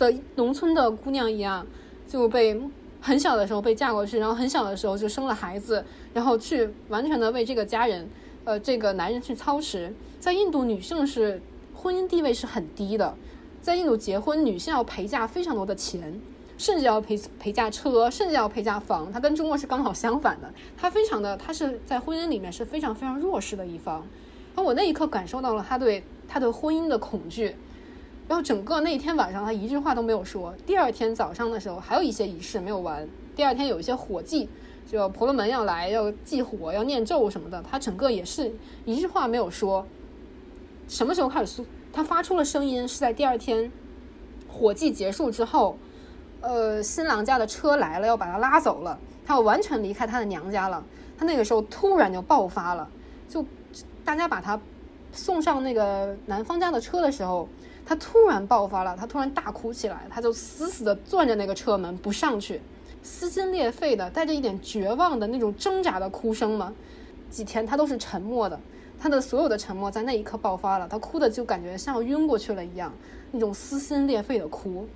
[0.00, 1.64] 的农村的姑娘一样，
[2.08, 2.60] 就被
[3.00, 8.08] 很小的时候被嫁过去，然后很小的时候就生了孩子，然后去完全的为这个家人，
[8.44, 9.94] 呃，这个男人去操持。
[10.18, 11.40] 在印度，女性是。
[11.72, 13.16] 婚姻地位是很低的，
[13.62, 16.20] 在印度结婚，女性要陪嫁非常多的钱，
[16.58, 19.10] 甚至要陪陪嫁车，甚至要陪嫁房。
[19.10, 24.06] 它跟中国是刚好相反的，它非常的，它是在婚姻里面是非常非常弱势的一方。
[24.54, 27.56] 而我那一刻感受到了他对他的婚姻的恐惧，
[28.30, 30.54] 然后整个那一天晚上他一句话都没有说。
[30.64, 33.04] 第二天早上的时候还有一些仪式没有完，
[33.34, 34.48] 第二天有一些火祭，
[34.88, 38.54] 就婆罗门要来要祭火要念咒什么的，他整个也是
[38.84, 39.84] 一句话没有说。
[40.86, 41.64] 什么时候开始？
[41.92, 43.68] 他发出了声音，是在第二天
[44.46, 45.76] 火祭结束之后，
[46.40, 50.84] 呃，新郎家的车来了，要把他拉走了，他要完全离开他的娘家了。
[51.18, 52.88] 他那个时候突然就爆发了，
[53.28, 53.44] 就
[54.04, 54.60] 大家把他
[55.10, 57.48] 送上那个男方家的车的时候，
[57.90, 62.60] 他突然爆发了，他突然大哭起来，他就死死的攥着那个车门不上去，
[63.02, 66.72] 撕心裂肺的，带着一点绝望的那种挣扎的哭声嘛。
[67.30, 68.60] 几天他都是沉默的。
[68.96, 72.94] 他的所有的沉默在那一刻爆发了，他哭的就感觉像要晕过去了一样，
[73.32, 74.86] 那种撕心裂肺的哭。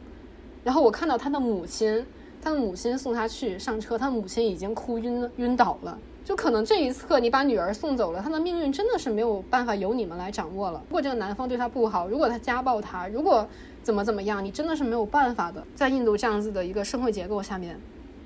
[0.62, 2.06] 然后我看到他的母亲，
[2.40, 5.98] 他的母亲送他去上车，他的母亲已经哭晕晕倒了。
[6.24, 10.82] 就可能这一刻你把女儿送走了，她的命运真的是没有办法由你们来掌握了。
[10.88, 13.46] 如果这个男方对她不好，如果他家暴她，如果
[13.82, 15.62] 怎么怎么样，你真的是没有办法的。
[15.74, 17.78] 在印度这样子的一个社会结构下面，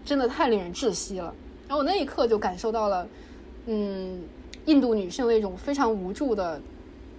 [0.04, 1.34] 真的太令人窒息了。
[1.66, 3.08] 然后我那一刻就感受到了，
[3.66, 4.22] 嗯。
[4.64, 6.60] 印度女性的一种非常无助的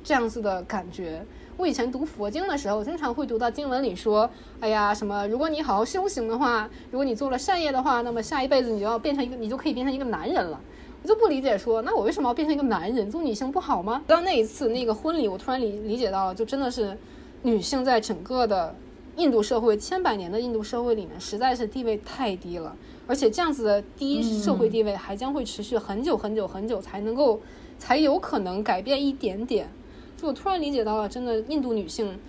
[0.03, 1.25] 这样子的感觉。
[1.59, 4.29] 我以前读佛经的时候，经常会读到经文里说
[4.61, 5.27] ：“哎呀，什么？
[5.27, 10.57] 如果你好好修行的话，如果你做了善业的话，那么下一辈子你就要变成一个，你就可以变成一个男人了。”
[11.03, 13.11] 我就不理解，说那我为什么要变成一个男人？
[13.11, 14.01] 做女性不好吗？
[14.07, 16.97] 到那一次那个婚礼，我突然理理解到了，就真的是
[17.41, 18.73] 女性在整个的
[19.17, 22.73] 印度社会千百年的印度社会里面，实在是地位太低了。
[23.05, 27.41] 而且这样子的低社会地位还将会持续很久很久很久才能够，
[27.77, 29.69] 才有可能改变一点点。
[30.19, 32.19] 就我突然理解到了，真的印度女性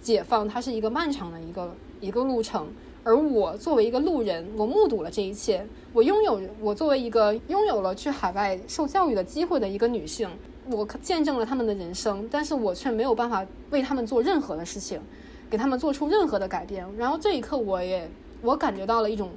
[0.00, 2.66] 解放它是一个漫长的一个一个路程。
[3.04, 5.64] 而我作为一个路人，我目睹了这一切。
[5.92, 10.28] 我拥有我作为一个拥有了去海外受教育的机会的一个女性，
[10.66, 15.00] 我见证了他们的人生，但是我却没有办法为他们做任何的事情，
[15.48, 16.84] 给他们做出任何的改变。
[16.98, 18.10] 然后这一刻，我也
[18.42, 19.30] 我感觉到了一种。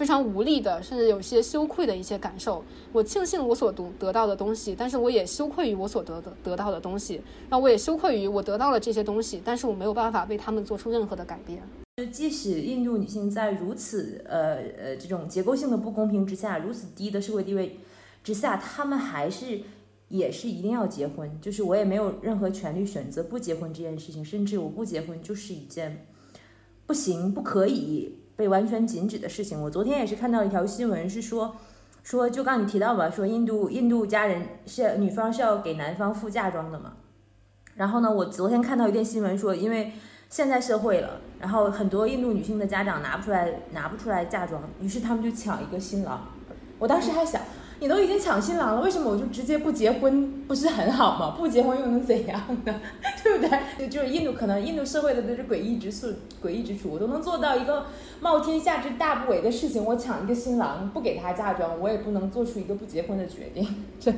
[0.00, 2.64] 非常无力的，甚至有些羞愧的一些感受。
[2.90, 7.20] 我庆幸我所读得到的东西，但是我也羞愧于我所得的得到的东西。
[7.50, 11.62] 那我也羞愧于我得到了这些东西，但是我没有办法为他们做出任何的改变。
[11.98, 17.78] 就即使印度女性在如此呃呃这种结构性的不公平之下，如此低的社会地位
[18.24, 19.60] 之下，她们还是
[20.08, 21.30] 也是一定要结婚。
[21.42, 26.06] 就是我也没有任何权利选择不结婚这件事情，甚至我不结婚就是一件
[26.86, 28.16] 不行不可以。
[28.40, 31.54] 被完全禁止的事情，我昨天也是看到一条新闻，是说，
[32.02, 36.94] 说就刚你提到吧，说印度印度家人是女方是要给男方付嫁妆的嘛。
[37.74, 39.92] 然后呢，我昨天看到一篇新闻说，因为
[40.30, 46.26] 现在社会了，然后很多印度女性的家长拿不出来拿不出来嫁妆，于是他们就抢一个新郎。
[46.78, 47.42] 我当时还想，
[47.80, 51.34] 你都已经抢新郎了，为什么我就直接不结婚不是很好吗？
[51.38, 52.80] 不结婚又能怎样呢？
[53.24, 53.88] 对不对？
[53.88, 56.08] 就是印度可能印度社会的这诡异之处，
[56.44, 57.86] 诡异之处，我都能做到一个
[58.20, 63.66] 冒天下之大不韪的事情，我抢一个新郎不给他嫁妆，我也不能做出一个不结婚的决定。
[63.98, 64.12] 这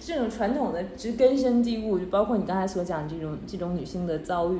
[0.00, 4.58] 这种传统的之根深蒂固，就包括你刚才所讲这种这种女性的遭遇，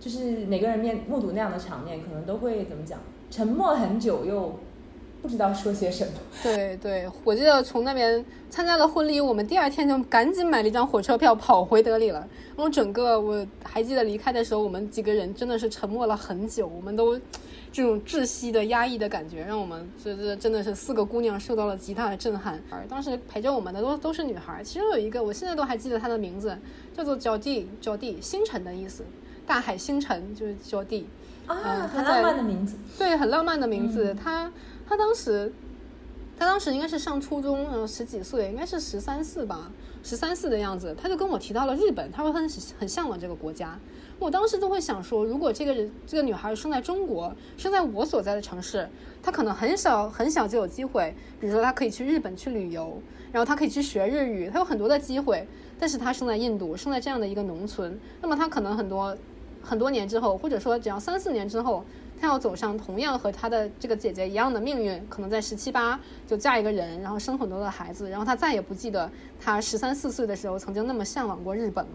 [0.00, 2.98] 就是每个人面目睹那样的场面，可能都会怎么讲？
[3.30, 4.58] 沉默很久又。
[5.22, 6.12] 不知道说些什么。
[6.42, 12.26] 对对，我记得从那边参加了婚礼，我们第二天就赶紧买了一张火车票跑回德里了。
[12.56, 17.18] 然后整个我还记得离开的时候，我们几个人真的是沉默了很久，我们都
[17.72, 22.60] 这种窒息的压抑的感觉，让我们这这真的是四个姑娘受到了极大的震撼。
[22.70, 26.56] 而当时陪着我们的都都是女孩，其中有一个我现在都还记得她的名字，
[26.96, 29.04] 叫做焦地，焦地星辰的意思，
[29.46, 31.06] 大海星辰就是焦地。
[31.46, 32.76] 啊，很浪漫的名字。
[32.96, 34.50] 对，很浪漫的名字，她。
[34.90, 35.52] 他当时，
[36.36, 39.70] 他当时应该是上初中，然后十几岁，应该是十三四吧，
[40.02, 40.96] 十三四的样子。
[41.00, 43.78] 他就跟我提到了日本，他说他很很向往这个国家。
[44.18, 48.88] 我当时都会想说，如果这个人这个女孩生在中国，生在我所在的城市，
[49.22, 55.46] 她可能很小很小就有机会，比如说她可以去日本去旅游，然后她可以去学日语，她有很多的机会。
[55.78, 59.16] 但是她生在印度，生在这样的一个农村，那么她可能很多
[59.62, 61.84] 很多年之后，或者说只要三四年之后。
[62.20, 69.10] 她要走上同样和她的这个姐姐一样的命运，可能在十七八就嫁一个人，然后生很多的孩子，然后她再也不记得
[69.40, 71.92] 她十三四岁的时候曾经那么向往过日本了，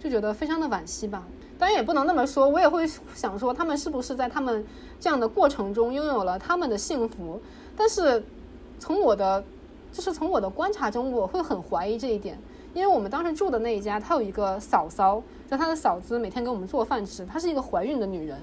[0.00, 1.22] 就觉得非常的惋惜吧。
[1.56, 2.84] 当然也不能那么说，我也会
[3.14, 4.66] 想说他们是不是在他们
[4.98, 7.40] 这样的过程中拥有了他们的幸福。
[7.76, 8.20] 但是
[8.80, 9.42] 从我的
[9.92, 12.36] 就是从我的观察中，我会很怀疑这一点，
[12.74, 18.36] 因为我们当时住的那一家，他有一个嫂嫂，就他的嫂子每天给我们做饭吃，她是一个怀孕的女人。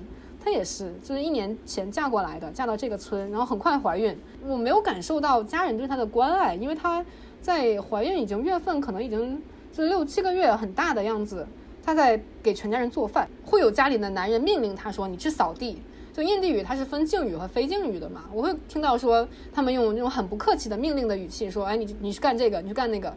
[0.43, 4.17] 她也是，就是一年前嫁过来的，嫁到这个村，然后很快怀孕。
[4.43, 7.05] 我没有感受到家人对她的关爱，因为她
[7.39, 9.39] 在怀孕已经月份可能已经
[9.71, 11.47] 就六七个月，很大的样子。
[11.83, 15.79] 她在给全家人做饭，会有家里的男人命令她说：“你去扫地。”
[16.11, 23.13] 就印地语它是分敬语和非敬语的嘛，我会听到说他们用那种很不客气的命令的语气说：“哎，你你去干这个，你去干那个。”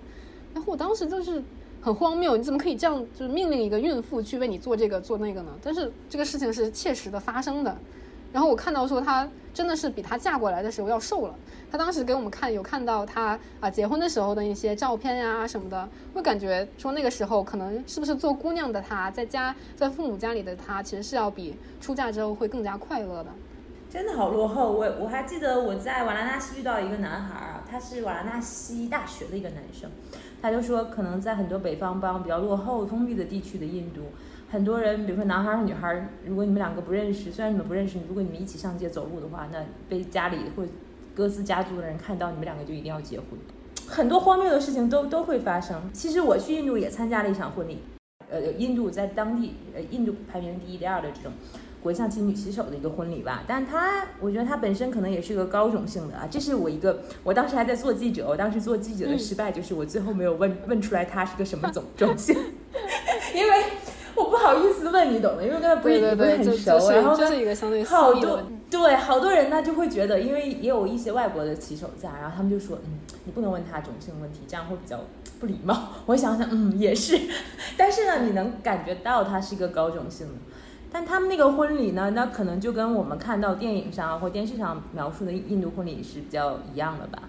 [0.55, 1.43] 然后我当时就是。
[1.85, 5.51] 很荒谬，你怎么可以这样就是命令一个孕妇去为你做这个做那个呢？
[5.63, 7.77] 但是这个事情是切实的发生的。
[8.33, 11.35] 然后我看到说她真的是比她嫁过来的时候要瘦了。
[11.71, 23.27] 她当时给我们看有看到她啊结婚的时候的一些照片呀什么的，会感觉说那个时候可能是不是做姑娘的她在家在父母家里的她其实是要比出嫁之后会更加快乐的。
[23.95, 24.73] 真的好落后。
[24.73, 29.89] 我我还记得我在瓦拉纳西遇到一个男孩啊，他是瓦拉纳西大学的一个男生。
[30.43, 34.07] 他就说，可能在很多北方邦比较落后、封闭的地区的印度，
[34.51, 40.65] 很多人，比如说男孩和女孩，如果你们两个不认识，虽然你们不认识，如果你们一起上街走路的话，那被家里或
[41.15, 43.27] 各自家族的人看到，你们两个就一定要结婚。
[43.87, 45.89] 很多荒谬的事情都都会发生。
[45.93, 47.79] 其实我去印度也参加了一场婚礼，
[48.29, 51.31] 呃，印度在当地，呃，印度排名第一、第二的这种。
[51.85, 56.27] 国象棋女棋手的一个婚礼吧，但她，我觉得她本身可能也是个高种性的啊。
[56.31, 62.35] 这是我一个，我当时还在做记者，我当时做记者的失败就是我最后没有问问出来她是个什么种种姓，
[63.35, 63.65] 因为
[64.15, 75.01] 我不好意思问你懂的，因为跟她不是不是很熟，然后就是一个相对好多对好多人呢就会觉得，因为也有一些外国的棋手在，然后他们就说，嗯，你不能问他种姓问题，这样会比较
[75.39, 75.91] 不礼貌。
[76.07, 77.21] 我想想，嗯，也是，
[77.77, 80.33] 但是呢，你能感觉到他是一个高种性的。
[80.95, 87.25] 但他们那个婚礼呢，那可能就跟我们看到电影上或电视上描述的印度婚礼是比较一样的吧，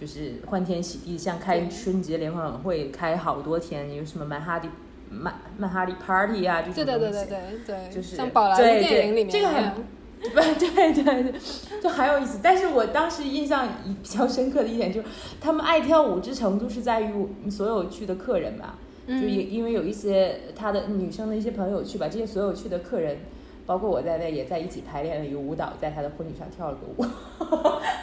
[0.00, 4.68] 就是欢天喜地，像开春节联欢晚会开好多天，有什么曼哈迪
[5.10, 7.26] 曼曼哈迪 party 啊这种东西，对对对
[7.66, 9.82] 对对，就是像宝莱坞电影里面这个很，不
[10.30, 11.34] 对对对，
[11.82, 12.38] 就很有意思。
[12.40, 13.66] 但是我当时印象
[14.00, 15.08] 比较深刻的一点就是，
[15.40, 17.12] 他们爱跳舞之程度是在于
[17.50, 18.76] 所有去的客人吧。
[19.08, 23.16] 就也因为有一些他的女生的一些朋友去吧，这些所有去的客人，
[23.64, 27.06] 包括我在内，也在一起排练了一个舞蹈，在他的婚礼上跳了个舞。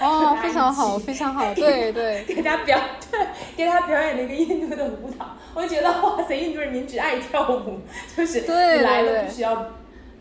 [0.02, 2.80] 哦， 非常好，非常好，对对， 给他表
[3.12, 3.20] 对，
[3.56, 7.80] 给他表演了一个印度的舞蹈，我就觉得哇塞，印度人民只爱跳舞，
[8.18, 8.42] 就是
[8.82, 9.68] 来了必须要。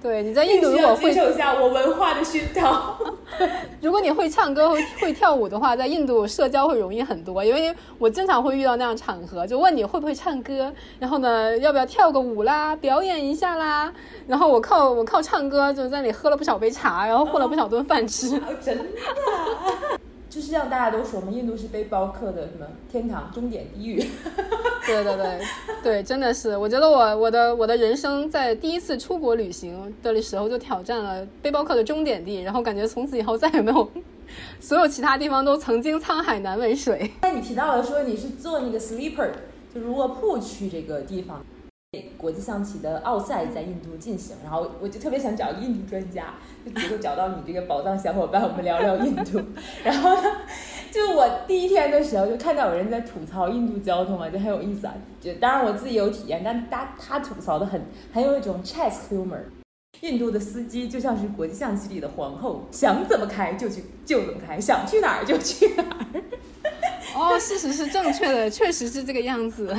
[0.04, 2.94] 对，你在印度如果会接受一下我文化的熏陶。
[3.80, 13.90] 如果你会唱歌、会会跳舞的话，在印度社交会容易很多，因为我经常会遇到那样场合，就问你会不会唱歌，然后呢，要不要跳个舞啦，表演一下啦，
[14.26, 18.38] 然后我靠我靠唱歌就在那里喝了不少杯茶，然后混了不少顿饭吃。
[18.62, 18.84] 真的。
[20.28, 24.04] 就是让大家都说我们，印度是背包客的什么天堂、终点、地狱。
[24.86, 25.40] 对对对
[25.82, 33.90] 对，真的是，我觉得我我的我的人生在第一次出国旅行的时候就挑战了背包客的终点地，然后感觉从此以后再也没有
[34.60, 37.10] 所有其他地方都曾经沧海难为水。
[37.22, 39.30] 那你提到了说你是做那个 sleeper，
[39.74, 41.44] 就是卧铺去这个地方。
[42.18, 46.34] 国际象棋的奥赛在印度进行，然后我就特别想找印度专家，
[46.66, 49.40] 就结果找到你这个宝藏小伙伴，我们聊聊印度。
[49.84, 50.28] 然后呢，
[50.94, 54.94] 就我第一天的时候就看到有人在吐槽印度交通啊，就很有意思啊。
[55.20, 59.40] 就当然我自己有体验，但他他吐槽的很很有一种 chess humor。
[60.02, 66.22] 印度的司机就像是国际象棋里的皇后，想怎么开就去就怎么开，想去哪儿就去哪儿。
[67.16, 69.76] 哦，事实是正确的，确实是这个样子。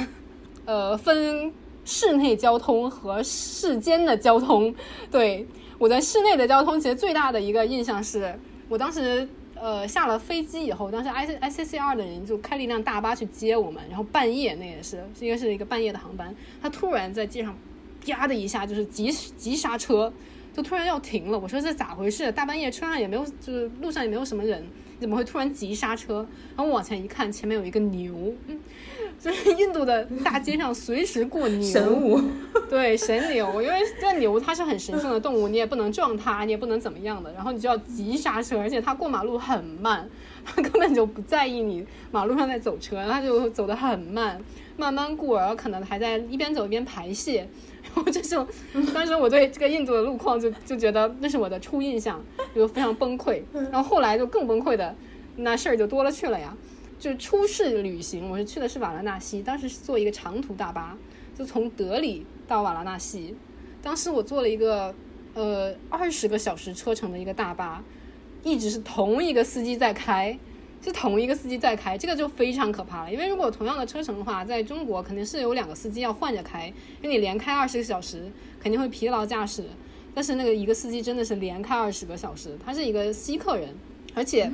[0.66, 1.54] 呃，分。
[1.88, 4.74] 室内交通和世间的交通，
[5.12, 5.48] 对
[5.78, 8.34] 我在室内的交通，其实最大的一个印象是，
[8.68, 17.58] 我当时呃下了飞机以后，当时 I I C C R 的人就开了一辆大巴去接我们，然后半夜那也是，应该是一个半夜的航班，他突然在街上
[18.06, 20.12] 啪的一下就是急急刹车，
[20.54, 22.32] 就突然要停了，我说这咋回事？
[22.32, 24.64] 大半夜车上也没有，就是路上也没有什么人，
[25.00, 26.26] 怎么会突然急刹车？
[26.56, 28.34] 然后我往前一看，前面有一个牛。
[29.18, 32.22] 就是印度的大街上随时过牛，神武，
[32.70, 40.08] 对神牛，因为这牛它是很神圣的动物，你也不能撞它，你也不能怎么样的，然后你就要急刹车，而且它过马路很慢，
[40.44, 44.40] 它 根本就不在意你马路上在走车，它就走得很慢，
[44.76, 48.36] 慢慢过，然后可能还在一边走一边排泄，然后这是
[48.94, 52.24] 当时我对这个印度的路况就就觉得那是我的初印象，
[52.54, 53.42] 就非常崩溃，
[53.72, 54.96] 然后后来就更崩溃的
[55.38, 56.56] 那事儿就多了去了呀。
[56.98, 60.98] 就初试旅行，我是去的是瓦拉纳西，当时是坐一个长途大巴，
[61.38, 63.36] 就从德里到瓦拉纳西。
[63.82, 64.96] 当时我坐了一个
[65.34, 67.84] 呃二十个小时车程的一个大巴，
[68.44, 70.40] 一直是同一个司机在开，
[70.86, 73.12] 是同一个司机在开，这个就非常可怕了。
[73.12, 76.68] 因为如果同样的车程的话，在中国肯定是有两个司机要换着开，
[77.02, 78.32] 因为你连开二十个小时
[78.62, 79.64] 肯定会疲劳驾驶。
[80.14, 83.70] 但是那个一个司机真的是连开二十个小时，他是一个西客人，
[84.14, 84.52] 而且。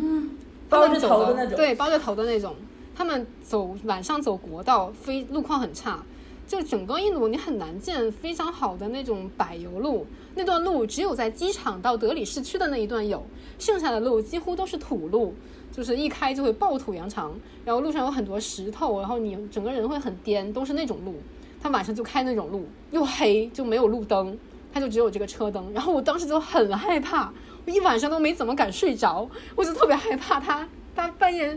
[0.70, 2.56] 包着头的那种，对，包着头的那种。
[2.96, 6.02] 他们走晚上走国道，非路况很差，
[6.48, 10.08] 就整个印度你很难见非常好的那种柏油路。
[10.34, 13.22] 那段路只有在机场到德里市区的那一段有，
[13.60, 15.36] 剩下的路几乎都是土路，
[15.72, 21.16] 就是一开就会暴土扬长，然后路上有很多石头，然后你整个人会很颠，都是那种路。
[21.64, 24.38] 他晚上就开那种路，又黑就没有路灯，
[24.74, 25.72] 他就只有这个车灯。
[25.74, 27.32] 然后我当时就很害怕。
[27.64, 31.56] 我一晚上都没怎么敢睡着，我就特别害怕他，他半夜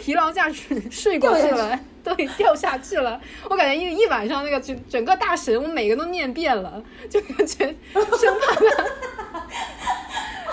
[0.00, 3.20] 疲劳驾驶 睡过去了，对，掉下去了。
[3.50, 9.46] 我感觉一一晚上那个整整个大神，我每个都念遍了，就感觉生怕他。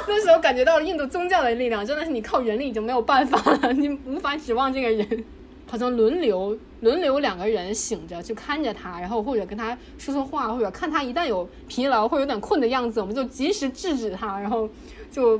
[0.09, 5.23] 那时候感觉到了印度宗教的力量，真的是你靠人力已经没有办法了，你无法指望这个人。
[5.71, 14.67] 好像轮流 轮流两个人醒着去看着他，然后或者跟他说说话，或者看他一旦有疲劳或有点困的样子，我们就及时制止他，然后
[15.11, 15.39] 就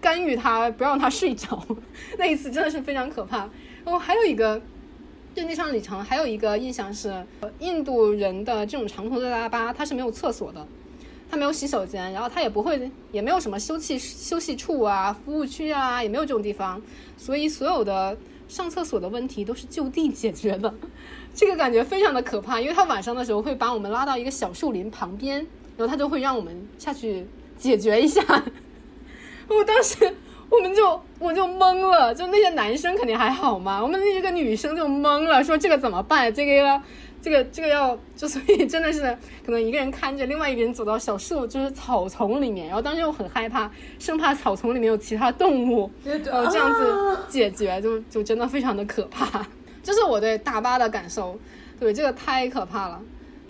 [0.00, 1.62] 干预他，不让他睡着。
[2.16, 3.40] 那一次真的是非常可怕。
[3.84, 4.58] 然后还有一个
[5.34, 7.12] 对那趟旅程还有一个印象是，
[7.58, 10.66] 印度人的这种长途的大巴，它是没有厕所的，
[11.30, 16.82] 它没有洗手间，然后它也不会也没有什么休息休息处啊、服务区啊，也没有这种地方，
[17.16, 18.16] 所以所有的。
[18.50, 20.74] 上厕所的问题都是就地解决的，
[21.32, 25.36] 这个感觉非常的可怕，因为他晚上的时候会把我们拉到一个小树林旁边，
[25.76, 27.24] 然后他就会让我们下去
[27.56, 28.20] 解决一下。
[29.46, 30.12] 我当时
[30.50, 36.34] 我们就我就懵了，就那些男生肯定还好嘛，我们那个女生就懵了，说这个怎么办？
[36.34, 36.82] 这个。
[37.22, 39.00] 这个这个要就所以真的是
[39.44, 49.46] 可能一个人看着，另外一个人走到小树就是草丛里面，然后当时又很害怕，生怕草丛里面有其他动物，然后这样子解决就就真的非常的可怕。
[49.84, 51.38] 这是我对大巴的感受，
[51.78, 53.00] 对这个太可怕了。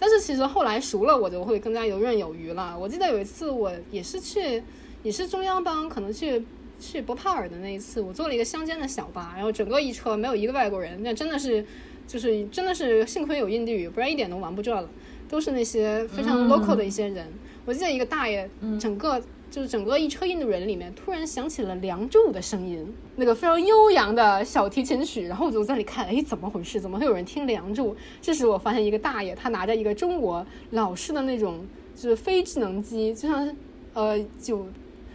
[0.00, 2.76] 但是其实后来熟了，我就会更加游刃有余了。
[2.76, 4.62] 我记得有一次我也是去，
[5.02, 6.44] 也是中央邦，可能去
[6.80, 11.64] 去博帕尔的那一次，我坐了一个乡间的小巴，然后整个一车没有一个外国人，那真的是。
[12.10, 14.88] 就是真的是幸亏有印地语，不然一点都玩不转了。
[15.28, 17.24] 都是那些非常 local 的一些人。
[17.64, 18.50] 我记得一个大爷，
[18.80, 22.84] 整个就是整个一车印度人里面，突然响起了《梁祝》的声音，
[23.14, 25.28] 那个非常悠扬的小提琴曲。
[25.28, 26.80] 然后我就在那里看，哎，怎么回事？
[26.80, 27.94] 怎么会有人听《梁祝》？
[28.20, 33.56] 这时我发现一个大爷，他拿着一个中国老式的那种就是非智能机，就像
[33.94, 34.66] 呃九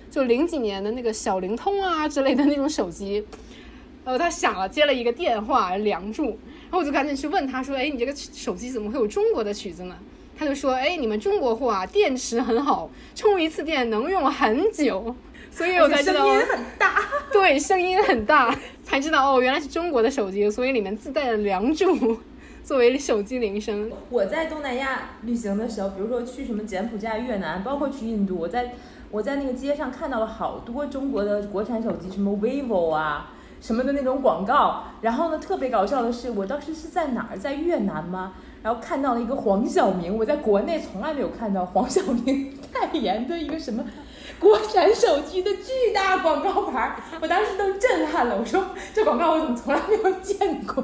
[0.09, 3.25] 就零几年的那个小灵通啊之类的那种手机。
[4.05, 6.25] 呃，他响了，接了一个电话，《梁祝》。
[6.27, 9.97] 然后我就赶紧去问他说：“哎，你这个手机怎么会有中国的曲子呢？”
[10.37, 15.15] 他就说：“哎，你们中国货啊，电池很好，充一次电能用很久。”
[15.49, 17.01] 所以我才知道声音很大，
[17.31, 21.95] 对，声音很大，才知道哦，原来是中国的手机，所以里面自带了《梁祝
[22.63, 23.91] 》作为手机铃声。
[24.09, 28.73] 我在东南亚旅行的时候，比如说去什么柬埔寨、越南，包括去印度，我在。
[29.11, 34.83] 我在那个街上看到了好多中国的国产手机，什么 vivo 啊什么的那种广告。
[35.01, 38.33] 然后呢，特别搞笑的是，我当时是在哪儿，在越南吗？
[38.63, 43.83] 然后看到了一个黄晓明，我在国内从来没有看到黄晓明 代言的一个什么。
[44.45, 48.37] 国产手机的巨大广告牌，我当时都震撼了。
[48.37, 50.83] 我说这广告我怎么从来没有见过？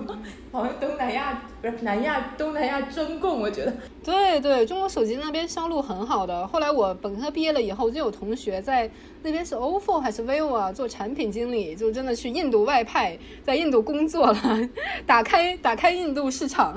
[0.51, 3.71] 好像东南亚不是南亚，东南亚中共，我觉得。
[4.03, 6.47] 对对，中国手机那边销路很好的。
[6.47, 8.89] 后来我本科毕业了以后，就有同学在
[9.21, 14.69] 那边是 OFO 还是 vivo 啊，做产品经理，就真的去印度外派，在印度工作了，
[15.05, 16.75] 打开打开印度市场。